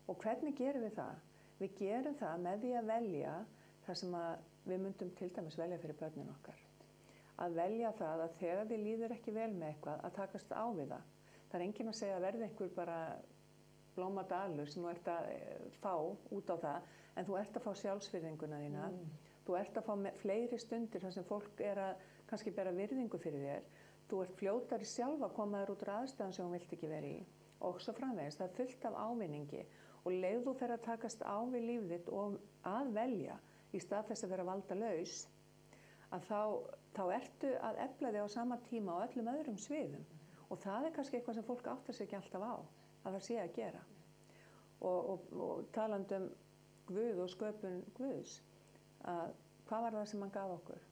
Og 0.10 0.18
hvernig 0.22 0.58
gerum 0.58 0.84
við 0.86 0.98
það? 0.98 1.22
Við 1.62 1.78
gerum 1.78 2.18
það 2.20 2.44
með 2.48 2.64
því 2.66 2.74
að 2.78 2.92
velja 2.92 3.38
það 3.86 4.00
sem 4.02 4.20
við 4.68 4.84
myndum 4.84 5.16
til 5.18 5.30
dæmis 5.34 5.58
velja 5.60 5.80
fyrir 5.82 6.00
börnin 6.00 6.34
okkar. 6.36 6.60
Að 7.42 7.58
velja 7.58 7.92
það 7.98 8.24
að 8.26 8.36
þegar 8.42 8.70
þið 8.70 8.84
líður 8.86 9.16
ekki 9.16 9.34
vel 9.34 9.50
með 9.56 9.68
eitthvað 9.72 10.04
að 10.06 10.16
takast 10.18 10.52
á 10.54 10.66
við 10.78 10.92
það. 10.92 11.06
Það 11.52 11.58
er 11.60 11.66
enginn 11.66 11.92
að 11.92 11.98
segja 12.00 12.18
að 12.18 12.26
verði 12.28 12.48
einhver 12.48 12.74
bara 12.76 12.98
blóma 13.96 14.24
dalur 14.30 14.70
sem 14.70 14.84
þú 14.84 14.90
ert 14.92 15.12
að 15.12 15.30
eh, 15.34 15.68
fá 15.84 15.94
út 16.00 16.54
á 16.54 16.56
það 16.66 16.90
en 17.16 17.28
þú 17.28 17.38
ert 17.42 17.60
að 17.60 17.66
fá 17.66 17.72
sjálfsvirðinguna 17.82 18.62
þína. 18.64 18.88
Þú 19.46 19.58
ert 19.58 19.78
að 19.78 19.88
fá 19.88 20.18
fleiri 20.22 20.60
stundir 20.62 21.04
þar 21.04 21.16
sem 21.16 21.28
fólk 21.28 21.64
er 21.66 21.82
að 21.82 22.04
kannski 22.30 22.54
bera 22.56 22.74
virðingu 22.76 23.20
fyrir 23.20 23.46
þér. 23.48 23.70
Þú 24.10 24.24
ert 24.24 24.36
fljótari 24.40 24.88
sjálf 24.88 25.24
að 25.26 25.36
koma 25.38 25.62
þér 25.62 25.74
út 25.74 25.86
úr 25.86 25.94
aðstæðan 25.98 26.36
sem 26.36 26.48
þú 26.48 26.56
vilt 26.56 26.76
ekki 26.78 26.92
vera 26.92 27.12
í 27.12 27.22
og 27.62 27.82
svo 27.82 27.94
framvegist. 27.94 28.42
Það 28.42 28.48
er 28.48 28.58
fullt 28.58 28.88
af 28.90 29.00
ávinningi 29.06 29.64
og 30.02 30.18
leið 30.24 30.46
þú 30.48 30.56
fer 30.58 30.74
að 30.76 30.86
takast 30.88 31.22
á 31.22 31.38
við 31.52 31.68
lífið 31.70 31.92
þitt 31.96 32.10
og 32.18 32.40
að 32.68 32.94
velja 32.96 33.38
í 33.72 33.82
stað 33.82 34.12
þess 34.12 34.26
að 34.26 34.34
vera 34.34 34.48
valda 34.48 34.78
laus 34.78 35.18
að 36.12 36.26
þá, 36.28 36.42
þá 36.96 37.04
ertu 37.18 37.52
að 37.70 37.82
efla 37.86 38.14
þig 38.16 38.26
á 38.26 38.36
sama 38.36 38.58
tíma 38.68 38.98
á 38.98 39.04
öllum 39.06 39.32
öðrum 39.32 39.60
sviðum 39.62 40.08
og 40.52 40.60
það 40.60 40.88
er 40.88 40.96
kannski 40.96 41.20
eitthvað 41.20 41.38
sem 41.38 41.48
fólk 41.48 41.70
áttar 41.72 41.96
sig 41.96 42.08
ekki 42.08 42.18
alltaf 42.20 42.44
á 42.44 42.56
að 43.04 43.16
það 43.18 43.26
sé 43.28 43.38
að 43.42 43.56
gera 43.58 43.82
og, 44.82 45.10
og, 45.14 45.28
og 45.48 45.68
talandi 45.76 46.18
um 46.20 46.30
Guð 46.92 47.22
og 47.24 47.30
sköpun 47.32 47.82
Guðs 47.98 48.40
að 49.08 49.36
hvað 49.70 49.86
var 49.86 49.96
það 49.98 50.08
sem 50.12 50.24
hann 50.26 50.34
gaf 50.36 50.54
okkur? 50.58 50.88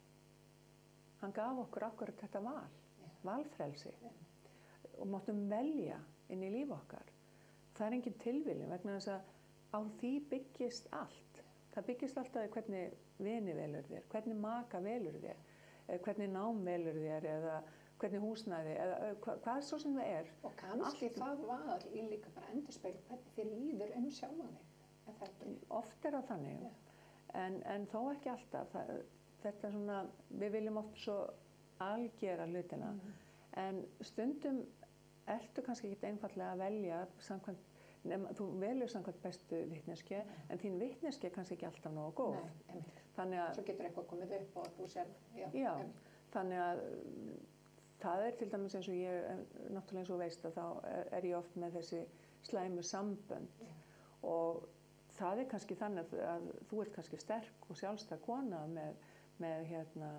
Hann 1.20 1.34
gaf 1.36 1.58
okkur 1.66 1.86
okkur 1.90 2.12
þetta 2.22 2.42
val, 2.46 2.70
valfrelsi 3.28 3.92
og 5.00 5.08
máttum 5.12 5.42
velja 5.52 5.98
inn 6.32 6.46
í 6.46 6.52
líf 6.54 6.72
okkar. 6.76 7.10
Það 7.76 7.86
er 7.88 7.98
engin 7.98 8.18
tilviljun 8.24 8.72
vegna 8.72 8.96
þess 8.98 9.12
að 9.16 9.76
á 9.76 9.80
því 10.00 10.14
byggist 10.32 10.90
allt. 10.96 11.42
Það 11.74 11.88
byggist 11.90 12.20
alltaf 12.22 12.48
hvernig 12.56 12.96
vini 13.20 13.54
velur 13.58 13.86
þér, 13.90 14.08
hvernig 14.14 14.40
maka 14.42 14.82
velur 14.84 15.18
þér, 15.22 15.44
eh, 15.88 16.00
hvernig 16.06 16.32
nám 16.34 16.64
velur 16.66 16.98
þér 16.98 17.28
eða 17.36 17.58
hvernig 18.00 18.22
húsnæði 18.24 18.74
eða 18.80 18.98
eh, 19.06 19.16
hva, 19.24 19.36
hvað 19.44 19.62
svo 19.68 19.80
sem 19.84 19.96
það 19.98 20.12
er. 20.16 20.32
Og 20.48 20.56
kannski 20.62 21.12
það 21.18 21.46
var 21.50 21.86
í 21.92 22.04
líka 22.14 22.32
bara 22.36 22.52
endurspegl 22.54 23.00
hvernig 23.10 23.36
þið 23.38 23.54
líður 23.56 23.96
um 24.00 24.10
ekki? 24.10 24.50
Oft 25.74 26.06
er 26.06 26.16
það 26.20 26.28
þannig, 26.30 26.60
Já. 26.64 26.72
en, 27.42 27.56
en 27.66 27.88
þó 27.90 28.00
ekki 28.12 28.30
alltaf. 28.34 28.74
Það, 28.76 28.92
þetta 29.44 29.68
er 29.68 29.74
svona, 29.76 30.00
við 30.42 30.54
viljum 30.58 30.78
oft 30.84 31.00
svo 31.02 31.16
algera 31.82 32.46
hlutina, 32.50 32.92
en 33.58 33.82
stundum 34.06 34.62
ertu 35.30 35.64
kannski 35.66 35.92
ekki 35.94 36.10
einfallega 36.10 36.54
að 36.54 36.64
velja 36.64 37.00
samkvæmt, 37.26 37.66
nema, 38.10 38.34
þú 38.38 38.48
velur 38.62 38.92
samkvæmt 38.92 39.22
bestu 39.24 39.62
vitneskju, 39.72 40.20
en 40.50 40.62
þín 40.62 40.78
vitneskju 40.82 41.30
er 41.30 41.36
kannski 41.36 41.58
ekki 41.58 41.68
alltaf 41.70 41.96
nógu 41.96 42.14
góð. 42.20 42.40
Nei. 42.70 42.84
Þannig 43.18 43.42
að, 43.44 43.54
Svo 43.58 43.66
getur 43.68 43.90
eitthvað 43.90 44.10
komið 44.14 44.36
upp 44.40 44.60
og 44.62 44.70
þú 44.78 44.90
sér, 44.94 45.14
já, 45.36 45.50
Já. 45.58 45.74
þannig 46.36 46.62
að 46.66 46.84
mm, 46.86 47.40
það 48.00 48.26
er 48.26 48.36
til 48.40 48.50
dæmis 48.52 48.76
eins 48.78 48.90
og 48.90 48.98
ég, 48.98 49.46
náttúrulega 49.76 50.02
eins 50.04 50.12
og 50.14 50.22
veist 50.24 50.46
að 50.48 50.58
þá 50.58 50.66
er, 51.18 51.30
ég 51.30 51.38
oft 51.38 51.56
með 51.60 51.80
þessi 51.80 52.02
slæmu 52.48 52.84
sambönd 52.88 53.64
Já. 53.64 53.72
og 54.30 54.68
það 55.20 55.44
er 55.44 55.50
kannski 55.52 55.78
þannig 55.80 56.14
að, 56.24 56.50
þú 56.70 56.84
ert 56.84 56.94
kannski 56.96 57.20
sterk 57.20 57.68
og 57.68 57.80
sjálfstæð 57.80 58.22
kona 58.26 58.62
með, 58.72 59.02
með 59.44 59.66
hérna, 59.74 60.12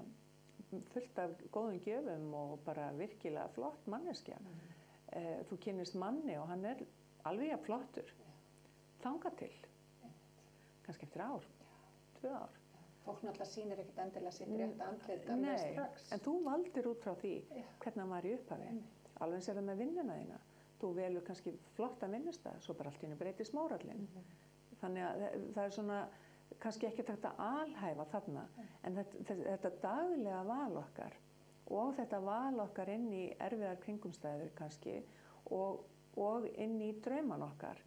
fullt 0.92 1.20
af 1.22 1.34
góðum 1.54 1.80
gjöfum 1.84 2.34
og 2.36 2.58
bara 2.66 2.90
virkilega 2.98 3.48
flott 3.56 3.88
manneskja. 3.90 4.36
Eh, 5.16 5.40
þú 5.48 5.58
kynnist 5.64 5.96
manni 5.98 6.36
og 6.38 6.46
hann 6.52 6.66
er 6.68 6.84
alveg 7.26 7.56
að 7.56 7.64
flottur. 7.66 8.14
Þanga 9.00 9.32
til. 9.40 9.52
Kannski 10.84 11.08
eftir 11.08 11.24
ár, 11.24 11.46
tvö 12.20 12.34
ár. 12.36 12.59
Fólk 13.04 13.22
náttúrulega 13.24 13.48
sýnir 13.48 13.80
ekkert 13.80 14.00
endilega 14.04 14.30
sitt 14.36 14.50
rétt 14.52 14.80
andlit 14.84 15.28
alveg 15.32 15.44
Nei, 15.46 15.72
strax. 15.72 16.08
en 16.12 16.22
þú 16.24 16.34
valdir 16.44 16.88
út 16.90 17.04
frá 17.04 17.14
því 17.22 17.34
Já. 17.48 17.62
hvernig 17.84 18.02
hann 18.02 18.14
var 18.14 18.26
í 18.28 18.34
upphafi. 18.36 18.66
Einmitt. 18.70 19.12
Alveg 19.20 19.48
er 19.48 19.58
það 19.60 19.68
með 19.70 19.80
vinnuna 19.84 20.16
þína. 20.20 20.40
Þú 20.80 20.90
velur 20.96 21.24
kannski 21.24 21.54
flotta 21.76 22.08
vinnustað, 22.08 22.60
svo 22.64 22.74
bara 22.74 22.92
allt 22.92 23.02
í 23.02 23.06
henni 23.06 23.20
breytist 23.20 23.56
mórallin. 23.56 24.06
Þannig 24.80 25.06
að 25.06 25.24
það 25.54 25.64
er 25.64 25.74
svona 25.76 25.98
kannski 26.58 26.88
ekki 26.88 27.04
þetta 27.06 27.32
alhæfa 27.38 28.06
þarna, 28.10 28.44
en 28.84 28.96
þetta, 28.98 29.36
þetta, 29.44 29.72
daglega 29.82 30.42
val 30.48 30.78
okkar 30.80 31.16
og 31.70 31.92
þetta 31.96 32.20
val 32.24 32.62
okkar 32.64 32.90
inn 32.96 33.08
í 33.14 33.24
erfiðar 33.38 33.78
kringumstæður 33.84 34.50
kannski 34.58 34.96
og, 35.54 35.84
og 36.18 36.48
inn 36.58 36.80
í 36.82 36.90
drauman 37.04 37.44
okkar 37.46 37.78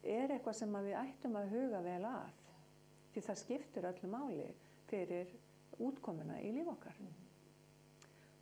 er 0.00 0.32
eitthvað 0.32 0.56
sem 0.62 0.76
að 0.78 0.88
við 0.88 1.00
ættum 1.02 1.36
að 1.36 1.50
huga 1.52 1.82
vel 1.84 2.04
að 2.08 2.38
því 3.14 3.24
það 3.28 3.40
skiptir 3.44 3.88
öllu 3.90 4.10
máli 4.12 4.48
fyrir 4.90 5.30
útkomuna 5.80 6.40
í 6.42 6.52
líf 6.54 6.68
okkar. 6.72 6.98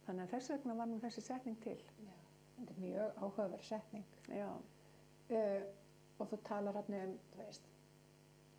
Þannig 0.07 0.24
að 0.24 0.33
þess 0.35 0.52
vegna 0.54 0.78
var 0.78 0.88
nú 0.88 0.98
þessi 1.02 1.24
setning 1.24 1.61
til. 1.64 1.78
Já, 2.04 2.16
þetta 2.57 2.74
er 2.74 2.83
mjög 2.85 3.22
áhugaverð 3.22 3.68
setning. 3.68 4.18
Já, 4.33 4.48
Uh, 5.28 5.61
og 6.18 6.31
þú 6.31 6.37
talar 6.48 6.76
hann 6.78 6.94
um, 6.96 7.11
þú 7.35 7.42
veist, 7.42 7.66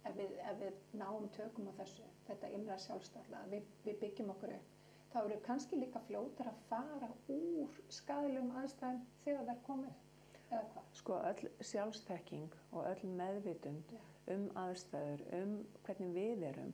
ef 0.05 0.17
við, 0.19 0.35
ef 0.51 0.59
við 0.59 0.75
náum 0.99 1.23
tökum 1.33 1.69
á 1.71 1.73
þessu, 1.79 2.03
þetta 2.27 2.51
innra 2.53 2.75
sjálfstafla, 2.83 3.39
við, 3.49 3.71
við 3.87 3.97
byggjum 4.03 4.29
okkur 4.35 4.53
upp, 4.53 4.75
þá 5.09 5.17
eru 5.23 5.39
kannski 5.47 5.79
líka 5.81 6.01
fljótar 6.05 6.51
að 6.51 6.59
fara 6.69 7.09
úr 7.33 7.79
skadilegum 7.89 8.53
aðstæðum 8.61 9.01
þegar 9.23 9.47
það 9.47 9.51
er 9.55 9.65
komið, 9.65 9.97
eða 10.43 10.61
hvað? 10.75 10.93
sko 11.01 11.17
öll 11.31 11.49
sjálfstekking 11.71 12.59
og 12.69 12.85
öll 12.91 13.11
meðvitund 13.17 13.95
Já. 13.97 14.03
Um 14.35 14.45
aðstæður, 14.59 15.25
um 15.41 15.55
hvernig 15.85 16.13
við 16.15 16.45
erum. 16.51 16.73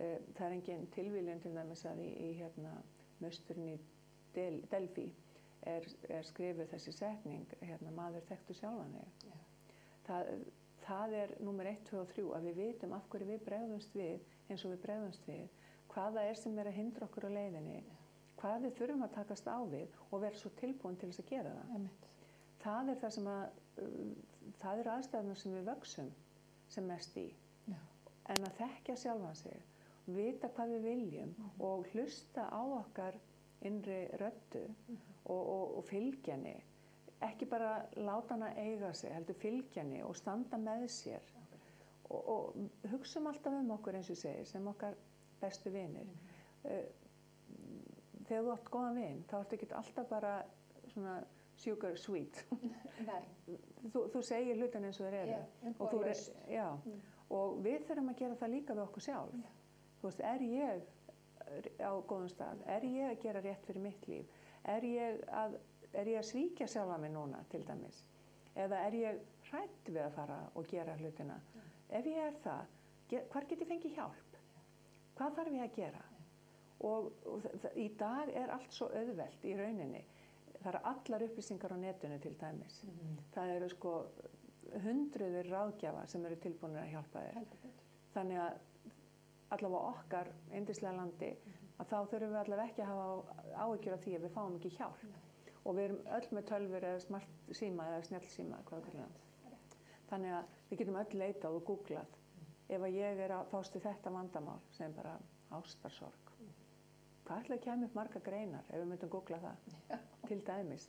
Eh, 0.00 0.18
Það 0.36 0.46
er 0.46 0.56
engin 0.56 0.86
tilvíljun 0.94 1.42
til 1.42 1.54
dæmis 1.56 1.84
að 1.86 2.00
í, 2.04 2.08
í 2.26 2.32
hérna, 2.38 2.72
musturinn 3.20 3.74
í 3.74 3.78
Del, 4.34 4.62
Delphi 4.72 5.10
er, 5.68 5.86
er 6.08 6.24
skrifuð 6.26 6.70
þessi 6.72 6.94
setning, 6.96 7.46
hérna, 7.60 7.92
maður 7.94 8.24
þekktu 8.30 8.56
sjálfan 8.56 8.94
þig. 8.96 9.26
Já. 9.28 9.34
Það, 10.06 10.30
það 10.86 11.16
er 11.18 11.34
nummer 11.44 11.68
1, 11.70 11.82
2 11.90 11.98
og 12.00 12.14
3 12.14 12.24
að 12.38 12.48
við 12.48 12.62
vitum 12.62 12.94
af 12.96 13.10
hverju 13.12 13.28
við 13.28 13.44
bregðumst 13.46 13.98
við 13.98 14.24
eins 14.48 14.64
og 14.64 14.72
við 14.72 14.80
bregðumst 14.86 15.28
við, 15.28 15.44
hvaða 15.92 16.24
er 16.30 16.40
sem 16.40 16.58
er 16.58 16.70
að 16.70 16.78
hindra 16.80 17.06
okkur 17.06 17.28
á 17.28 17.36
leiðinni, 17.36 17.82
hvað 18.40 18.66
við 18.66 18.74
þurfum 18.80 19.06
að 19.06 19.14
takast 19.18 19.52
á 19.52 19.58
við 19.70 20.00
og 20.08 20.24
vera 20.24 20.40
svo 20.40 20.50
tilbúin 20.58 20.98
til 20.98 21.12
þess 21.12 21.22
að 21.22 21.30
gera 21.30 21.54
það. 21.58 21.76
Einmitt. 21.76 22.08
Það 22.62 22.90
er 22.92 23.00
það 23.02 23.14
sem 23.18 23.30
að, 23.36 23.60
uh, 23.82 24.50
það 24.62 24.82
eru 24.82 24.94
aðstæðunar 24.96 25.42
sem 25.42 25.56
við 25.58 25.68
vöksum 25.68 26.10
sem 26.72 26.86
mest 26.88 27.16
í. 27.20 27.28
Já. 27.68 27.78
En 28.32 28.46
að 28.46 28.56
þekkja 28.60 28.96
sjálfan 29.04 29.38
sig, 29.38 29.62
vita 30.06 30.50
hvað 30.56 30.76
við 30.76 30.88
viljum 30.88 31.34
og 31.62 31.86
hlusta 31.92 32.48
á 32.50 32.62
okkar 32.62 33.18
innri 33.66 34.06
röddu 34.20 34.64
og, 35.24 35.40
og, 35.40 35.76
og 35.78 35.84
fylgjanni. 35.86 36.56
Ekki 37.22 37.46
bara 37.46 37.76
láta 37.94 38.34
hana 38.34 38.50
eiga 38.58 38.90
sig, 38.98 39.12
heldur 39.14 39.38
fylgjanni 39.38 40.02
og 40.02 40.16
standa 40.18 40.58
með 40.58 40.88
sér. 40.90 41.28
Og, 42.10 42.18
og 42.18 42.88
hugsum 42.90 43.28
alltaf 43.30 43.54
um 43.54 43.70
okkur 43.76 43.98
eins 43.98 44.10
og 44.10 44.16
ég 44.16 44.22
segi, 44.24 44.48
sem 44.50 44.66
okkar 44.68 44.98
bestu 45.40 45.70
vinir. 45.74 46.10
Uh, 46.64 46.82
þegar 48.26 48.42
þú 48.42 48.56
átt 48.56 48.72
góðan 48.74 48.98
vin, 48.98 49.22
þá 49.30 49.36
ertu 49.42 49.58
ekki 49.58 49.70
alltaf 49.78 50.10
bara 50.10 50.34
svona 50.92 51.20
sugar 51.62 51.98
sweet. 52.00 52.42
Þú, 53.92 54.04
þú 54.12 54.20
segir 54.22 54.60
hlutin 54.60 54.86
eins 54.86 55.00
og 55.00 55.08
þeir 55.08 55.16
eru. 55.18 55.32
Já, 55.34 55.40
og, 55.42 55.64
umbúðalaust. 55.72 56.36
já, 56.50 56.66
og 57.34 57.56
við 57.64 57.86
þurfum 57.88 58.12
að 58.12 58.20
gera 58.20 58.36
það 58.38 58.52
líka 58.52 58.76
við 58.78 58.82
okkur 58.84 59.04
sjálf. 59.08 59.34
Já. 59.42 59.50
Þú 59.98 60.08
veist, 60.08 60.22
er 60.26 60.44
ég 60.46 60.84
á 61.82 61.92
góðum 62.08 62.30
stað? 62.30 62.62
Er 62.76 62.86
ég 62.86 63.10
að 63.10 63.20
gera 63.24 63.42
rétt 63.44 63.66
fyrir 63.68 63.84
mitt 63.84 64.08
líf? 64.10 64.30
Er 64.70 64.86
ég 64.86 65.20
að, 65.42 65.58
er 65.98 66.10
ég 66.12 66.20
að 66.20 66.28
svíkja 66.30 66.68
sjálfa 66.70 66.98
mig 67.02 67.12
núna, 67.14 67.42
til 67.50 67.62
dæmis? 67.66 68.04
Eða 68.54 68.80
er 68.86 68.96
ég 68.98 69.20
hrætt 69.50 69.90
við 69.90 70.02
að 70.04 70.16
fara 70.16 70.38
og 70.58 70.66
gera 70.70 70.96
hlutina? 71.00 71.38
Ef 71.92 72.08
ég 72.08 72.18
er 72.26 72.38
það, 72.44 72.74
hvar 73.32 73.46
get 73.50 73.64
ég 73.64 73.70
fengið 73.70 73.96
hjálp? 73.98 74.40
Hvað 75.18 75.38
þarf 75.38 75.56
ég 75.56 75.66
að 75.66 75.76
gera? 75.76 76.02
Og, 76.82 77.12
og 77.30 77.66
í 77.78 77.88
dag 77.98 78.30
er 78.34 78.50
allt 78.50 78.74
svo 78.74 78.88
auðvelt 78.90 79.44
í 79.46 79.54
rauninni. 79.58 80.02
Það 80.62 80.72
eru 80.72 80.82
allar 80.92 81.24
upplýsingar 81.26 81.74
á 81.74 81.78
netinu 81.82 82.18
til 82.22 82.34
dæmis. 82.40 82.82
Mhm. 82.84 83.16
Það 83.34 83.54
eru 83.56 83.68
sko 83.68 83.94
hundruður 84.84 85.50
ráðgjafa 85.52 86.06
sem 86.08 86.26
eru 86.26 86.36
tilbúinir 86.36 86.82
að 86.82 86.92
hjálpa 86.94 87.24
þér. 87.26 87.50
Þannig 88.14 88.38
að 88.38 88.60
allavega 89.52 89.90
okkar 89.92 90.30
indislega 90.52 90.96
landi 90.96 91.32
að 91.78 91.90
þá 91.90 91.98
þurfum 92.12 92.32
við 92.32 92.40
allavega 92.42 92.68
ekki 92.70 92.84
að 92.84 92.90
hafa 92.92 93.34
áhyggjur 93.64 93.96
af 93.96 94.04
því 94.04 94.14
að 94.16 94.24
við 94.26 94.34
fáum 94.36 94.56
ekki 94.56 94.72
hjálp. 94.78 95.04
Og 95.64 95.76
við 95.76 95.84
erum 95.84 96.00
öll 96.16 96.28
með 96.36 96.48
tölfur 96.50 96.86
eða 96.88 97.02
smart 97.04 97.52
síma 97.58 97.86
eða 97.90 98.06
snjall 98.08 98.28
síma, 98.32 98.58
hvað 98.66 98.80
við 98.80 98.86
kallum 98.88 99.12
það. 99.12 99.28
Þannig 100.10 100.34
að 100.38 100.56
við 100.70 100.78
getum 100.82 100.98
öll 101.02 101.18
leitað 101.22 101.58
og 101.58 101.64
googlað. 101.68 102.16
Ef 102.68 102.82
að 102.82 102.96
ég 102.96 103.22
er 103.26 103.34
að 103.36 103.50
fást 103.52 103.76
við 103.76 103.86
þetta 103.86 104.10
vandamál, 104.10 104.58
sem 104.70 104.92
bara 104.96 105.18
ástarsorg. 105.50 106.32
Hvað 107.22 107.44
ætlaði 107.44 107.58
að 107.60 107.64
kemja 107.64 107.86
upp 107.86 107.94
marga 107.94 108.20
greinar 108.20 108.64
ef 108.68 108.80
við 108.80 108.88
myndum 108.90 109.12
googla 109.12 109.38
það? 109.38 110.02
Til 110.32 110.42
dæmis. 110.46 110.88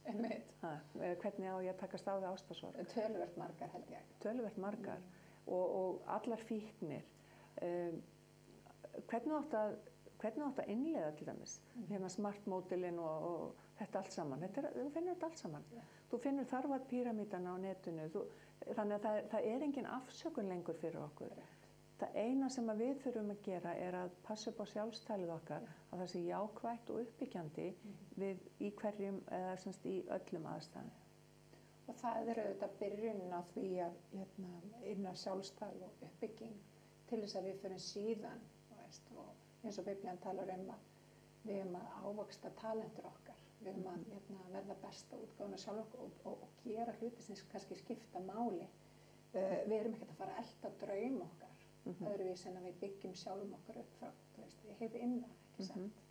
Ha, 0.62 0.74
eða 0.96 1.16
hvernig 1.20 1.52
á 1.52 1.56
ég 1.66 1.74
að 1.74 1.80
takast 1.84 2.08
á 2.08 2.16
við 2.16 2.30
ástarsorg? 2.32 2.78
Tölvert 2.94 3.40
margar 3.40 3.72
held 3.76 3.90
ég. 3.92 4.12
tölvert 4.24 4.60
margar. 4.64 5.02
Og, 5.44 5.66
og 5.80 6.06
allar 6.08 6.40
fíknir. 6.48 7.04
Um, 7.60 7.98
hvernig 9.10 9.36
átt 9.36 9.58
að 9.60 9.76
hvernig 10.24 10.46
átt 10.48 10.62
að 10.64 10.72
innlega 10.72 11.12
til 11.18 11.28
dæmis? 11.28 11.58
Hérna 11.90 12.10
smart 12.12 12.46
mótilin 12.48 13.00
og, 13.04 13.26
og 13.28 13.66
þetta 13.80 14.00
allt 14.00 14.16
saman. 14.16 14.46
Þetta 14.46 14.62
er, 14.62 14.78
þú 14.78 14.92
finnur 14.96 15.18
þetta 15.18 15.30
allt 15.30 15.42
saman. 15.42 15.68
Þú 16.12 16.20
finnur 16.24 16.50
þarfat 16.54 16.88
píramítana 16.92 17.56
á 17.56 17.58
netinu. 17.60 18.08
Þú, 18.14 18.24
þannig 18.70 18.96
að 18.96 19.08
það, 19.08 19.20
það 19.34 19.50
er 19.52 19.68
engin 19.68 19.92
afsökun 19.98 20.52
lengur 20.54 20.80
fyrir 20.80 21.04
okkur 21.04 21.36
það 22.04 22.18
eina 22.20 22.50
sem 22.52 22.72
við 22.80 22.98
þurfum 23.04 23.32
að 23.32 23.46
gera 23.46 23.74
er 23.80 23.96
að 23.96 24.16
passa 24.28 24.52
upp 24.52 24.60
á 24.60 24.66
sjálfstælið 24.74 25.32
okkar 25.38 25.68
að 25.68 26.02
það 26.02 26.10
sé 26.14 26.24
jákvætt 26.26 26.92
og 26.92 27.00
uppbyggjandi 27.04 27.68
við 28.20 28.44
í 28.60 28.72
hverjum 28.82 29.22
eða 29.38 29.56
semst 29.64 29.88
í 29.88 29.96
öllum 30.18 30.48
aðstæðum. 30.52 31.00
Og 31.88 32.00
það 32.00 32.30
er 32.32 32.42
auðvitað 32.44 32.76
byrjunin 32.82 33.36
á 33.36 33.42
því 33.54 33.68
að 33.86 33.96
hérna, 34.14 34.52
inna 34.92 35.14
sjálfstæl 35.20 35.74
og 35.84 36.04
uppbygging 36.08 36.60
til 37.10 37.22
þess 37.24 37.40
að 37.40 37.48
við 37.50 37.62
fyrir 37.64 37.84
síðan 37.86 38.44
veist, 38.78 39.10
og 39.16 39.64
eins 39.64 39.80
og 39.80 39.88
Biblian 39.88 40.22
talar 40.24 40.52
um 40.58 40.70
að 40.74 40.92
við 41.44 41.58
erum 41.60 41.80
að 41.80 41.98
ávaksta 42.04 42.52
talentur 42.60 43.08
okkar, 43.10 43.42
við 43.60 43.74
erum 43.74 43.90
að 43.92 44.06
hérna, 44.14 44.46
verða 44.56 44.80
besta 44.84 45.20
útgáðuna 45.20 45.60
sjálf 45.60 45.84
okkur 45.86 46.06
og, 46.06 46.22
og, 46.32 46.46
og 46.48 46.64
gera 46.64 46.96
hluti 47.00 47.26
sem 47.26 47.40
kannski 47.52 47.80
skipta 47.80 48.24
máli. 48.24 48.68
Uh, 49.34 49.60
við 49.66 49.80
erum 49.80 49.96
ekkert 49.98 50.14
að 50.14 50.20
fara 50.22 50.38
að 50.38 50.44
elda 50.44 50.72
draum 50.84 51.22
okkar, 51.26 51.53
mm 51.86 51.94
-hmm. 51.94 52.08
öðruvísi 52.12 52.50
en 52.50 52.58
að 52.58 52.68
við 52.70 52.80
byggjum 52.80 53.16
sjálfum 53.16 53.54
okkur 53.60 53.78
upp 53.84 53.94
frá, 54.00 54.10
þú 54.36 54.42
veist, 54.42 54.66
við 54.66 54.80
hefum 54.80 55.02
innan, 55.02 55.38
ekki 55.52 55.68
sant? 55.68 56.02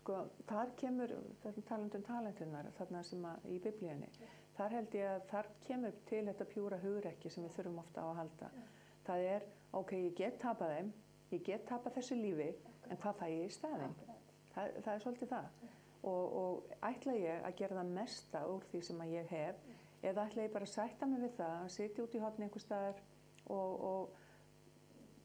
Sko, 0.00 0.20
þar 0.48 0.70
kemur, 0.80 1.12
þetta 1.42 1.62
talandum 1.68 2.02
talentunar, 2.02 2.68
þarna 2.78 3.02
sem 3.02 3.24
að 3.24 3.48
í 3.52 3.58
biblíunni, 3.60 4.08
þar 4.56 4.76
held 4.76 4.94
ég 4.94 5.10
að 5.10 5.26
þar 5.32 5.48
kemur 5.66 5.98
til 6.08 6.22
þetta 6.28 6.46
pjúra 6.54 6.78
hugrekki 6.84 7.30
sem 7.30 7.44
við 7.44 7.56
þurfum 7.56 7.82
ofta 7.82 8.00
á 8.00 8.06
að 8.08 8.16
halda. 8.20 8.50
Það 9.04 9.26
er, 9.34 9.44
ok, 9.72 9.92
ég 9.92 10.14
get 10.16 10.38
tapað 10.40 10.72
þeim, 10.76 10.92
ég 11.30 11.44
get 11.44 11.66
tapað 11.68 11.94
þessu 11.98 12.14
lífi, 12.14 12.48
en 12.88 12.96
hvað 12.96 13.20
fæ 13.20 13.26
ég 13.28 13.44
í 13.44 13.52
staðinn? 13.58 13.94
Það, 14.54 14.72
það 14.84 14.94
er 14.94 15.04
svolítið 15.04 15.28
það. 15.34 15.44
Og, 16.02 16.32
og 16.40 16.72
ætla 16.88 17.14
ég 17.20 17.44
að 17.44 17.56
gera 17.60 17.76
það 17.76 17.92
mesta 18.00 18.46
úr 18.48 18.64
því 18.70 18.82
sem 18.88 19.04
að 19.04 19.14
ég 19.18 19.26
hef, 19.34 19.60
eða 20.00 20.24
ætla 20.24 20.46
ég 20.46 20.52
bara 20.54 20.64
að 20.64 20.74
sætta 20.74 21.06
mig 21.06 21.20
við 21.26 21.36
það, 21.36 21.56
að 21.60 21.72
sitja 21.76 22.04
út 22.04 22.14
í 22.16 22.22
hotni 22.24 22.46
einhver 22.46 22.64
staðar 22.64 23.02
og, 23.52 23.84
og 23.90 24.20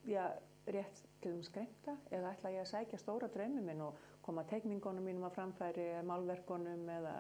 já, 0.06 0.26
rétt 0.68 1.02
til 1.22 1.34
um 1.34 1.44
skreimta, 1.46 1.96
eða 2.14 2.32
ætla 2.34 2.52
ég 2.54 2.64
að 2.64 2.72
sækja 2.72 3.00
stóra 3.02 3.30
draumi 3.34 3.62
minn 3.62 3.82
og 3.86 3.98
koma 4.26 4.44
teikningunum 4.50 5.06
mínum 5.06 5.28
að 5.28 5.36
framfæri, 5.38 5.86
málverkunum 6.06 6.90
eða, 6.90 7.16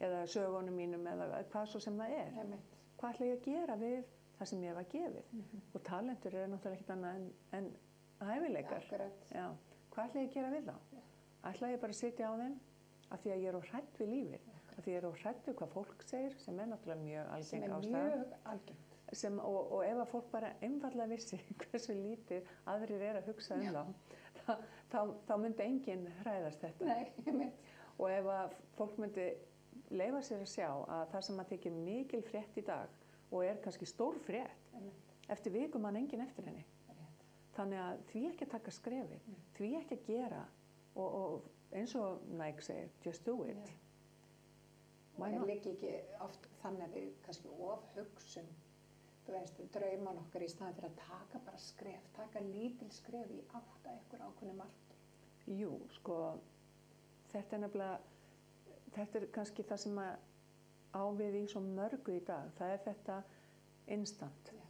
eða 0.00 0.22
sögunum 0.30 0.76
mínum 0.76 1.06
eða 1.10 1.42
hvað 1.52 1.72
svo 1.72 1.80
sem 1.82 1.98
það 1.98 2.14
er. 2.20 2.38
Einmitt. 2.42 2.76
Hvað 2.96 3.14
ætla 3.14 3.26
ég 3.30 3.40
að 3.40 3.48
gera 3.50 3.76
við 3.80 3.98
það 4.38 4.50
sem 4.52 4.64
ég 4.66 4.78
var 4.78 4.88
gefið? 4.94 5.32
Mhm. 5.32 5.64
Og 5.74 5.84
talentur 5.90 6.34
er 6.34 6.48
náttúrulega 6.52 6.80
ekkert 6.80 6.94
annað 6.96 7.20
en, 7.20 7.26
en 7.58 7.70
hæfileikar. 8.30 8.88
Já. 9.34 9.46
Hvað 9.90 10.08
ætla 10.08 10.22
ég 10.22 10.30
að 10.30 10.34
gera 10.38 10.54
við 10.54 10.70
þá? 10.70 10.76
Ætla 11.50 11.72
ég 11.72 11.80
bara 11.80 11.96
að 11.96 12.00
sitja 12.00 12.30
á 12.30 12.34
þeim 12.40 12.56
af 13.14 13.22
því 13.22 13.32
að 13.32 13.42
ég 13.42 13.48
er 13.48 13.56
á 13.56 13.62
hrætt 13.70 14.00
við 14.00 14.12
lífið, 14.12 14.46
af 14.76 14.84
því 14.84 14.92
ég 14.92 14.98
er 14.98 15.06
á 15.06 15.12
hrætt 15.22 15.48
við 15.48 15.56
hvað 15.60 15.74
fólk 15.76 16.04
segir 16.08 16.36
sem 16.42 16.58
er 16.58 16.70
náttúrulega 16.72 17.04
mjög 17.04 17.32
algeng 17.36 17.66
algengt. 18.52 18.85
Sem, 19.14 19.38
og, 19.38 19.72
og 19.72 19.84
ef 19.86 20.00
að 20.02 20.08
fólk 20.10 20.30
bara 20.32 20.48
einfallega 20.66 21.12
vissi 21.12 21.38
hversu 21.62 21.94
lítið 21.94 22.48
aðrir 22.72 23.04
er 23.06 23.20
að 23.20 23.28
hugsa 23.30 23.54
um 23.54 23.68
þá, 23.70 24.14
þá, 24.40 24.52
þá, 24.90 24.98
þá 25.28 25.34
myndi 25.42 25.66
enginn 25.66 26.08
hræðast 26.22 26.64
þetta. 26.64 26.96
Nei. 27.30 27.52
Og 27.96 28.10
ef 28.10 28.30
að 28.34 28.56
fólk 28.76 28.98
myndi 29.00 29.28
leifa 29.94 30.22
sér 30.26 30.42
að 30.42 30.50
sjá 30.50 30.68
að 30.68 31.04
það 31.12 31.26
sem 31.28 31.42
að 31.42 31.50
tekja 31.52 31.74
mikil 31.76 32.22
frétt 32.26 32.58
í 32.58 32.64
dag 32.66 32.96
og 33.30 33.44
er 33.46 33.60
kannski 33.62 33.86
stór 33.88 34.18
frétt, 34.26 34.66
eftir 35.30 35.54
vikum 35.54 35.86
mann 35.86 35.98
enginn 35.98 36.26
eftir 36.26 36.50
henni. 36.50 36.66
Rétt. 36.90 37.24
Þannig 37.56 37.82
að 37.82 38.04
því 38.10 38.22
ekki 38.32 38.46
að 38.46 38.54
taka 38.58 38.74
skrefi, 38.74 39.18
því 39.56 39.72
ekki 39.80 39.98
að 40.00 40.06
gera 40.10 40.44
og, 40.96 41.06
og 41.06 41.76
eins 41.76 41.94
og 41.98 42.22
Nike 42.34 42.66
segir, 42.66 42.90
just 43.06 43.26
do 43.26 43.44
it. 43.46 43.56
Já. 43.56 43.82
Og 45.16 45.30
not? 45.32 45.46
líka 45.48 45.72
ekki 45.72 45.92
oft 46.20 46.46
þannig 46.60 46.82
að 46.84 46.96
við 46.98 47.12
kannski 47.24 47.52
of 47.64 47.84
hugsum, 47.94 48.48
þú 48.60 48.65
veist, 49.34 49.60
drauman 49.74 50.18
okkar 50.22 50.44
í 50.46 50.48
staðan 50.50 50.74
fyrir 50.78 50.90
að 50.92 50.98
taka 51.02 51.40
bara 51.46 51.58
skref, 51.62 52.06
taka 52.16 52.42
lítil 52.44 52.90
skref 52.94 53.30
í 53.34 53.40
átt 53.58 53.86
að 53.86 53.92
einhver 53.94 54.24
ákveðni 54.28 54.56
marki. 54.58 54.98
Jú, 55.46 55.72
sko, 55.98 56.16
þetta 57.32 57.56
er 57.56 57.62
nefnilega, 57.64 57.98
þetta 58.96 59.20
er 59.20 59.26
kannski 59.36 59.66
það 59.66 59.82
sem 59.84 59.98
að 60.02 60.16
á 60.96 61.02
við 61.18 61.40
í 61.42 61.46
svo 61.52 61.60
mörgu 61.64 62.16
í 62.16 62.22
dag. 62.26 62.52
Það 62.58 62.74
er 62.76 62.84
þetta 62.86 63.16
instant. 63.96 64.52
Já. 64.54 64.62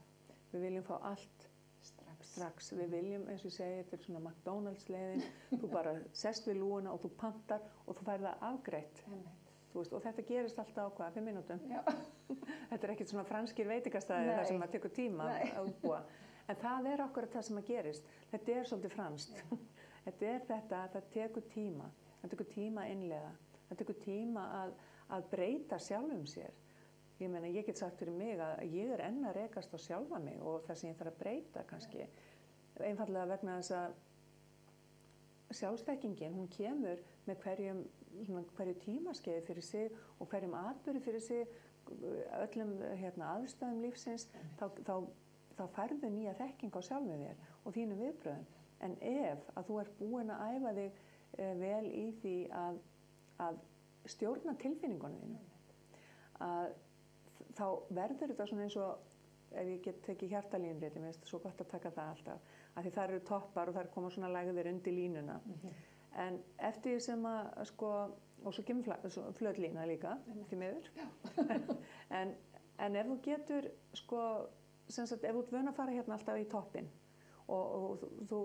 Við 0.52 0.66
viljum 0.66 0.86
fá 0.88 0.96
allt 1.12 1.48
Strax. 1.86 2.28
strax. 2.32 2.70
Við 2.80 2.90
viljum, 2.96 3.26
eins 3.30 3.44
og 3.44 3.50
ég 3.50 3.56
segi, 3.56 3.80
þetta 3.82 3.96
er 3.98 4.04
svona 4.06 4.22
McDonalds 4.24 4.88
leiðin. 4.90 5.24
þú 5.60 5.70
bara 5.72 5.96
sest 6.12 6.48
við 6.48 6.60
lúuna 6.62 6.92
og 6.94 7.02
þú 7.04 7.12
pantar 7.20 7.66
og 7.86 7.96
þú 7.98 8.06
færð 8.08 8.28
það 8.30 8.46
afgreitt. 8.50 9.02
Einmitt. 9.10 9.45
Veist, 9.76 9.92
og 9.92 10.02
þetta 10.04 10.24
gerist 10.26 10.60
alltaf 10.62 10.88
á 10.88 10.96
hvað, 10.96 11.16
fimm 11.16 11.28
mínútum. 11.30 11.60
Já, 11.70 11.82
Þetta 12.70 12.86
er 12.86 12.92
ekkert 12.94 13.12
svona 13.12 13.26
franskir 13.28 13.68
veitingastæði 13.70 14.28
Nei. 14.30 14.36
þar 14.38 14.48
sem 14.50 14.64
að 14.66 14.74
tekur 14.76 14.94
tíma 14.96 15.28
að 15.36 15.70
útbúa. 15.70 16.00
En 16.46 16.58
það 16.62 16.88
er 16.92 17.02
okkur 17.06 17.26
það 17.32 17.46
sem 17.48 17.60
að 17.60 17.70
gerist. 17.70 18.10
Þetta 18.32 18.54
er 18.54 18.68
svolítið 18.70 18.94
franskt. 18.94 19.42
Þetta 20.06 20.28
er 20.30 20.44
þetta 20.46 20.82
að 20.84 20.92
það 20.94 21.08
tekur 21.16 21.46
tíma. 21.50 21.88
Það 22.20 22.32
tekur 22.34 22.48
tíma 22.52 22.84
að 22.84 22.92
innlega. 22.94 23.32
Það 23.66 23.80
tekur 23.80 23.98
tíma 24.04 24.44
að, 24.60 24.74
að 25.16 25.28
breyta 25.32 25.78
sjálfum 25.82 26.26
sér. 26.30 26.54
Ég 27.18 27.30
meina, 27.32 27.48
ég 27.48 27.66
get 27.66 27.80
sagt 27.80 27.98
fyrir 27.98 28.14
mig 28.14 28.38
að 28.38 28.62
ég 28.76 28.92
er 28.92 29.02
enn 29.06 29.24
að 29.24 29.38
rekast 29.40 29.72
á 29.72 29.78
sjálfa 29.80 30.20
mig 30.22 30.36
og 30.44 30.66
það 30.66 30.78
sem 30.78 30.90
ég 30.90 30.98
þarf 31.00 31.14
að 31.14 31.20
breyta 31.22 31.64
kannski. 31.66 32.06
Einfallega 32.76 33.30
vegna 33.32 33.56
þess 33.58 33.74
að 33.78 33.96
sjálfstækingin, 35.56 36.36
hún 36.36 36.50
kemur 36.52 37.00
með 37.26 37.40
hverjum, 37.44 37.82
hverju 38.56 38.74
tímaskeiði 38.84 39.44
fyrir 39.46 39.66
sig 39.66 39.96
og 40.18 40.28
hverjum 40.30 40.56
atbyrði 40.58 41.02
fyrir 41.04 41.24
sig, 41.24 41.46
öllum 42.40 42.72
hérna, 42.98 43.32
aðstæðum 43.36 43.82
lífsins, 43.84 44.26
þá, 44.58 44.66
þá, 44.86 44.94
þá 45.58 45.64
færðu 45.76 46.10
nýja 46.10 46.34
þekking 46.40 46.74
á 46.74 46.80
sjálfum 46.88 47.24
þér 47.24 47.42
og 47.62 47.76
þínum 47.76 48.02
viðbröðum. 48.02 48.46
En 48.84 48.96
ef 49.00 49.44
að 49.56 49.68
þú 49.68 49.78
ert 49.80 49.98
búin 50.00 50.32
að 50.34 50.56
æfa 50.56 50.72
þig 50.76 50.98
e, 51.38 51.50
vel 51.62 51.86
í 51.88 52.06
því 52.20 52.36
að, 52.52 52.80
að 53.46 53.60
stjórna 54.12 54.56
tilfinningunum 54.60 55.22
þínum, 55.22 55.52
að 56.44 56.74
þá 57.56 57.66
verður 57.96 58.32
þetta 58.32 58.48
svona 58.50 58.66
eins 58.66 58.78
og 58.80 59.06
ef 59.56 59.68
ég 59.70 59.82
get 59.84 60.00
tekið 60.04 60.34
hjartalínriti, 60.34 61.00
mér 61.00 61.12
finnst 61.12 61.24
það 61.24 61.32
svo 61.32 61.40
gott 61.44 61.60
að 61.62 61.70
taka 61.72 61.92
það 61.94 62.12
alltaf, 62.12 62.54
af 62.74 62.84
því 62.84 62.92
það 62.96 63.08
eru 63.08 63.20
toppar 63.30 63.70
og 63.70 63.76
það 63.76 63.92
koma 63.94 64.10
svona 64.12 64.32
lægðir 64.34 64.70
undir 64.72 64.96
línuna. 64.96 65.38
En 66.16 66.38
eftir 66.64 67.00
sem 67.04 67.24
að, 67.28 67.48
sko, 67.68 67.88
og 68.42 68.54
svo 68.54 68.62
kemur 68.64 68.86
flötlína 69.36 69.84
líka, 69.88 70.14
því 70.48 70.58
miður, 70.60 70.86
en, 72.20 72.32
en 72.80 72.96
ef 72.96 73.10
þú 73.10 73.16
getur, 73.26 73.68
sko, 74.00 74.20
sem 74.88 75.08
sagt, 75.08 75.26
ef 75.28 75.36
þú 75.36 75.58
vön 75.58 75.68
að 75.68 75.76
fara 75.76 75.96
hérna 75.96 76.16
alltaf 76.16 76.40
í 76.40 76.46
toppin 76.48 76.88
og, 77.52 77.60
og 77.60 78.06
þú, 78.30 78.40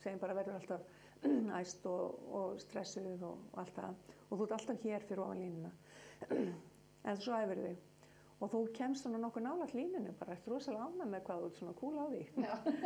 segjum 0.00 0.22
bara 0.22 0.38
verður 0.38 0.56
alltaf 0.60 0.88
æst 1.60 1.84
og, 1.90 2.16
og 2.40 2.62
stressuð 2.62 3.26
og, 3.26 3.44
og 3.52 3.60
allt 3.64 3.76
það 3.76 4.16
og 4.28 4.32
þú 4.32 4.46
ert 4.46 4.56
alltaf 4.58 4.82
hér 4.86 5.06
fyrir 5.10 5.22
ofan 5.26 5.44
línuna, 5.44 5.74
en 7.08 7.20
svo 7.20 7.36
æfir 7.36 7.62
þig. 7.66 7.84
Og 8.38 8.52
þú 8.52 8.58
kemst 8.76 9.02
svona 9.02 9.18
nokkuð 9.18 9.44
nálægt 9.44 9.74
línunu 9.74 10.12
bara 10.20 10.36
eftir 10.36 10.54
rosalega 10.54 10.86
ánæg 10.86 11.08
með 11.10 11.24
hvað 11.26 11.40
þú 11.42 11.48
ert 11.48 11.62
svona 11.62 11.78
kúl 11.80 11.96
á 11.98 12.04
því. 12.12 12.26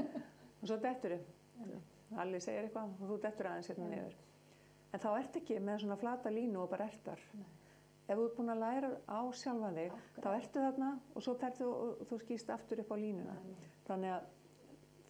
Og 0.63 0.71
svo 0.71 0.79
dettur 0.81 1.19
þið 1.19 1.75
allir 2.21 2.41
segir 2.45 2.67
eitthvað 2.67 2.93
og 3.01 3.09
þú 3.11 3.19
dettur 3.23 3.49
aðeins 3.51 3.69
hérna 3.73 3.89
niður. 3.93 4.15
En 4.93 5.01
þá 5.01 5.09
ert 5.19 5.37
ekki 5.41 5.59
með 5.65 5.79
svona 5.83 5.97
flata 5.97 6.31
línu 6.31 6.61
og 6.63 6.71
bara 6.71 6.89
ertar. 6.91 7.21
Nei. 7.39 7.47
ef 8.09 8.19
þú 8.19 8.25
ert 8.27 8.37
búin 8.37 8.53
að 8.53 8.59
læra 8.61 8.89
á 9.09 9.21
sjálfa 9.33 9.69
þig 9.77 9.93
Akkurat. 9.93 10.25
þá 10.25 10.31
ertu 10.37 10.63
þarna 10.67 10.89
og 11.15 11.23
svo 11.23 11.35
ferðu 11.41 11.69
og 11.73 12.01
þú 12.11 12.19
skýst 12.25 12.51
aftur 12.51 12.81
upp 12.83 12.91
á 12.93 12.97
línuna. 12.99 13.37
Þannig 13.87 14.11
að 14.17 14.27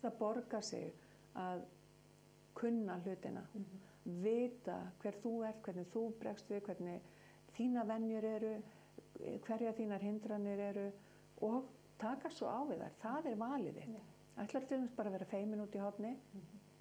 það 0.02 0.18
borgar 0.18 0.62
sig 0.62 0.92
að 1.34 1.64
kunna 2.54 2.98
hlutina. 3.04 3.42
Vita 4.04 4.76
hver 5.02 5.18
þú 5.22 5.32
ert, 5.48 5.62
hvernig 5.64 5.88
þú 5.92 6.04
bregst 6.20 6.50
við 6.50 6.62
hvernig 6.68 7.00
þína 7.56 7.84
venjur 7.88 8.24
eru, 8.24 8.54
hverja 9.46 9.72
þínar 9.78 10.02
hindranir 10.02 10.58
eru 10.70 10.86
og 11.48 11.64
taka 11.98 12.30
svo 12.30 12.46
á 12.50 12.60
við 12.68 12.82
þær. 12.84 12.96
Það 13.02 13.26
er 13.32 13.36
valið 13.40 13.78
þitt. 13.80 14.02
Ætlar 14.42 14.64
til 14.68 14.78
dæmis 14.78 14.94
bara 14.96 15.08
að 15.10 15.16
vera 15.18 15.30
feimin 15.32 15.60
út 15.60 15.74
í 15.74 15.80
hotni 15.82 16.14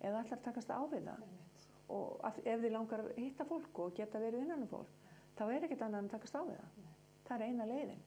eða 0.02 0.24
ætlar 0.24 0.40
að 0.40 0.46
takast 0.50 0.74
á 0.74 0.80
við 0.92 1.08
það. 1.10 1.26
Og 1.92 2.26
ef 2.40 2.62
þið 2.64 2.72
langar 2.72 3.04
að 3.04 3.12
hitta 3.20 3.48
fólk 3.48 3.84
og 3.84 3.96
geta 3.98 4.22
verið 4.24 4.46
innan 4.46 4.66
um 4.66 4.72
fólk, 4.72 4.92
þá 5.38 5.44
er 5.50 5.68
ekkert 5.68 5.86
annað 5.88 6.06
en 6.06 6.14
takast 6.16 6.38
á 6.38 6.42
við 6.48 6.58
það. 6.62 6.90
Það 7.28 7.36
er 7.38 7.48
eina 7.48 7.68
leiðin. 7.70 8.04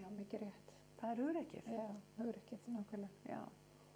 Já, 0.00 0.06
mikið 0.16 0.44
rétt. 0.44 0.72
Það 1.00 1.12
er 1.12 1.22
hugrekkið. 1.24 1.68
Já, 1.72 1.84
ekki 2.28 2.74
nákvæmlega. 2.74 3.30
Já. 3.30 3.40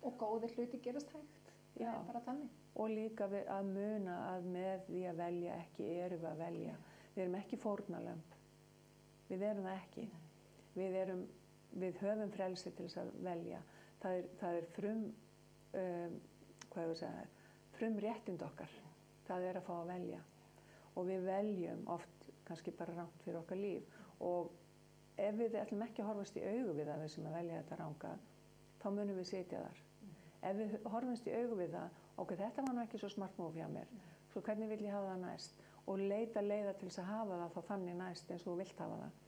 Og 0.04 0.16
góðir 0.20 0.54
hluti 0.56 0.80
gerast 0.84 1.12
hægt. 1.12 1.52
Já. 1.78 1.90
Það 1.90 2.06
bara 2.08 2.22
þannig. 2.28 2.58
Og 2.74 2.90
líka 2.90 3.28
að 3.28 3.70
muna 3.70 4.16
að 4.32 4.48
með 4.54 4.84
því 4.88 5.02
að 5.10 5.20
velja 5.20 5.56
ekki 5.62 5.88
erum 6.04 6.22
við 6.22 6.30
að 6.30 6.42
velja. 6.42 6.76
Við 7.14 7.22
erum 7.24 7.38
ekki 7.38 7.58
fórnalömb. 7.62 8.36
Við 9.28 9.44
erum 9.50 9.68
það 9.68 9.80
ekki. 9.82 10.06
Við, 10.74 10.96
erum, 11.02 11.24
við 11.82 12.00
höfum 12.02 12.34
frelsi 12.34 12.72
til 12.74 12.88
þess 12.88 13.02
að 13.04 13.12
velja. 13.28 13.60
Það 14.02 14.18
er, 14.18 14.30
það 14.40 14.58
er 14.60 14.68
frum, 14.74 15.04
um, 15.82 16.16
hvað 16.74 16.84
hefur 16.84 16.96
að 16.96 17.00
segja 17.00 17.14
það, 17.20 17.46
frum 17.78 17.96
réttind 18.04 18.44
okkar. 18.48 18.76
Það 19.28 19.48
er 19.48 19.58
að 19.60 19.66
fá 19.68 19.74
að 19.78 19.90
velja. 19.94 20.20
Og 20.94 21.08
við 21.08 21.24
veljum 21.26 21.88
oft 21.94 22.28
kannski 22.44 22.74
bara 22.76 22.98
rámt 22.98 23.24
fyrir 23.24 23.40
okkar 23.40 23.58
líf. 23.58 23.88
Og 24.20 24.52
ef 25.16 25.36
við 25.38 25.56
ætlum 25.60 25.84
ekki 25.86 26.02
að 26.02 26.10
horfast 26.10 26.38
í 26.38 26.44
augu 26.44 26.74
við 26.76 26.90
það 26.90 27.02
við 27.04 27.12
sem 27.14 27.28
að 27.28 27.36
velja 27.38 27.60
þetta 27.62 27.80
ranga, 27.80 28.14
þá 28.82 28.86
munum 28.90 29.20
við 29.20 29.28
sitja 29.30 29.62
þar. 29.62 29.82
Ef 30.44 30.58
við 30.58 30.74
horfumst 30.92 31.28
í 31.28 31.36
augu 31.38 31.58
við 31.60 31.76
það, 31.76 32.00
ok, 32.20 32.34
þetta 32.40 32.64
var 32.66 32.74
nú 32.76 32.82
ekki 32.84 33.00
svo 33.00 33.10
smart 33.12 33.38
move 33.40 33.56
hjá 33.56 33.68
mér, 33.72 33.92
svo 34.32 34.42
hvernig 34.44 34.72
vil 34.74 34.82
ég 34.84 34.92
hafa 34.92 35.14
það 35.14 35.22
næst? 35.24 35.62
Og 35.88 36.00
leita 36.00 36.42
leiða 36.44 36.74
til 36.78 36.88
þess 36.88 37.02
að 37.02 37.10
hafa 37.12 37.38
það 37.40 37.54
þá 37.54 37.70
þannig 37.70 37.98
næst 38.00 38.30
eins 38.32 38.44
og 38.44 38.50
þú 38.50 38.58
vilt 38.60 38.84
hafa 38.84 39.00
það. 39.00 39.18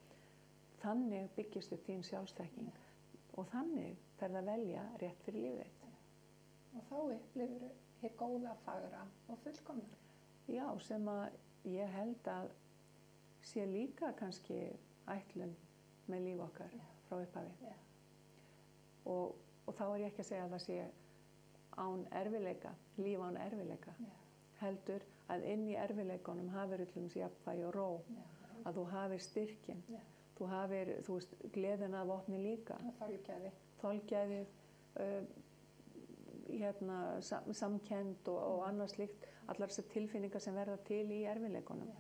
Þannig 0.83 1.33
byggist 1.37 1.75
upp 1.77 1.89
þín 1.89 2.05
sjálfstekking 2.05 2.71
og 3.37 3.49
þannig 3.53 4.05
ferð 4.21 4.41
að 4.41 4.51
velja 4.53 4.85
rétt 5.01 5.25
fyrir 5.27 5.45
lífið. 5.47 5.86
Og 6.77 6.83
þá 6.91 6.97
upplifur 7.17 7.71
hér 8.03 8.15
góða, 8.21 8.55
fagra 8.65 9.03
og 9.29 9.39
fullkomna. 9.45 10.01
Já, 10.49 10.67
sem 10.85 11.09
að 11.09 11.33
ég 11.73 11.89
held 11.97 12.29
að 12.29 12.51
sé 13.47 13.65
líka 13.67 14.13
kannski 14.19 14.59
ætlun 15.09 15.55
með 16.11 16.21
líf 16.29 16.43
okkar 16.47 16.71
Já. 16.77 16.85
frá 17.09 17.19
upphafi. 17.23 17.73
Og, 19.07 19.35
og 19.67 19.75
þá 19.79 19.83
er 19.87 20.01
ég 20.03 20.11
ekki 20.11 20.23
að 20.25 20.29
segja 20.31 20.45
að 20.47 20.55
það 20.57 20.65
sé 20.67 20.79
án 21.77 22.05
erfileika, 22.21 22.73
líf 22.99 23.21
án 23.27 23.37
erfileika. 23.47 23.95
Já. 24.01 24.13
heldur 24.57 25.03
að 25.29 25.43
inn 25.53 25.67
í 25.69 25.75
erfileikunum 25.77 26.47
hafir 26.55 26.81
öllum 26.87 27.11
jafnvægi 27.13 27.65
og 27.69 27.75
ró, 27.77 27.89
Já. 28.09 28.23
að 28.65 28.79
þú 28.79 28.85
hafir 28.95 29.21
styrkin, 29.21 29.83
Já. 29.93 29.99
þú 30.39 30.47
hafir, 30.49 30.93
þú 31.05 31.17
veist, 31.19 31.35
gleðina 31.53 32.01
af 32.01 32.13
opni 32.15 32.39
líka, 32.41 32.79
Og 32.89 32.95
þálgjaði. 33.03 33.51
þolgæðið, 33.83 34.47
uh, 35.01 35.27
hérna, 36.49 36.99
sam, 37.25 37.49
samkend 37.55 38.29
og, 38.33 38.41
og 38.41 38.67
annað 38.69 38.95
slíkt, 38.95 39.27
allar 39.47 39.73
þessar 39.73 39.89
tilfinningar 39.93 40.43
sem 40.43 40.57
verða 40.57 40.77
til 40.89 41.05
í 41.15 41.23
erfileikunum, 41.31 41.93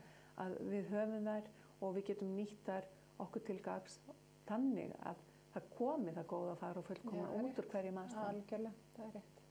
að 0.42 0.58
við 0.70 0.92
höfum 0.94 1.30
þær 1.30 1.50
og 1.80 1.96
við 1.96 2.08
getum 2.10 2.34
nýtt 2.36 2.62
þær 2.66 2.88
okkur 3.24 3.46
til 3.48 3.58
gags 3.64 3.98
þannig 4.46 4.92
að 5.06 5.22
það 5.54 5.70
komi 5.76 6.12
það 6.16 6.28
góða 6.32 6.56
fara 6.60 6.82
og 6.82 6.88
fullkomna 6.90 7.24
Já, 7.24 7.38
út 7.40 7.60
úr 7.62 7.68
hverjum 7.72 8.00
aðstæðum. 8.02 8.28
Algjörlega, 8.34 8.90
það 8.96 9.06
er 9.06 9.14
rétt. 9.16 9.42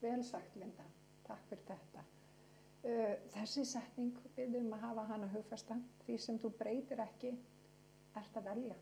Vel 0.00 0.22
sagt, 0.24 0.56
Linda. 0.56 0.86
Takk 1.26 1.42
fyrir 1.50 1.66
þetta. 1.68 2.04
Þessi 3.34 3.66
setning 3.68 4.16
við 4.38 4.56
um 4.62 4.70
að 4.72 4.86
hafa 4.86 5.04
hana 5.10 5.28
hugfasta, 5.34 5.76
því 6.06 6.16
sem 6.24 6.38
þú 6.40 6.52
breytir 6.62 7.02
ekki, 7.04 7.34
ert 8.16 8.38
að 8.40 8.48
velja. 8.48 8.78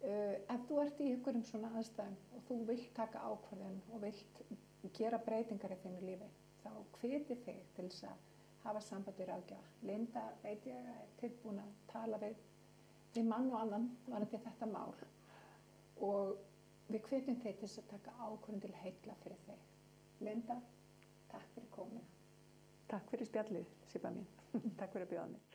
Uh, 0.00 0.36
ef 0.48 0.62
þú 0.68 0.78
ert 0.80 1.00
í 1.04 1.10
ykkurum 1.12 1.42
svona 1.44 1.68
aðstæðum 1.76 2.14
og 2.36 2.44
þú 2.48 2.56
vilt 2.70 2.86
taka 2.96 3.20
ákvörðun 3.20 3.80
og 3.92 4.00
vilt 4.06 4.38
gera 4.96 5.18
breytingar 5.26 5.74
í 5.74 5.78
þínu 5.82 6.00
lífi, 6.06 6.28
þá 6.62 6.70
hviti 7.00 7.36
þig 7.44 7.58
til 7.76 7.88
þess 7.90 8.06
að 8.08 8.22
hafa 8.62 8.80
sambandi 8.86 9.26
ráðgjafa. 9.28 9.74
Linda 9.90 10.22
veit 10.44 10.64
ég 10.70 10.78
að 10.80 10.88
er 11.02 11.12
tilbúin 11.20 11.60
að 11.60 11.74
tala 11.92 12.20
við, 12.22 12.40
við 13.18 13.28
mann 13.28 13.50
og 13.52 13.58
annan 13.60 13.88
varandi 14.08 14.40
þetta 14.46 14.70
mál 14.72 14.94
og 16.08 16.40
við 16.88 17.04
hvetjum 17.10 17.40
þig 17.44 17.60
til 17.60 17.66
þess 17.68 17.82
að 17.84 17.90
taka 17.92 18.16
ákvörðun 18.24 18.64
til 18.64 18.74
heilla 18.80 19.18
fyrir 19.24 19.44
þig. 19.50 19.68
Linda, 20.24 20.56
takk 21.34 21.52
fyrir 21.54 21.70
komuna. 21.76 22.04
Takk 22.90 23.12
fyrir 23.12 23.28
spjallið, 23.28 23.68
Sipa 23.92 24.16
mín. 24.16 24.26
Takk 24.80 24.96
fyrir 24.96 25.06
að 25.06 25.12
bjóða 25.14 25.32
mig. 25.36 25.49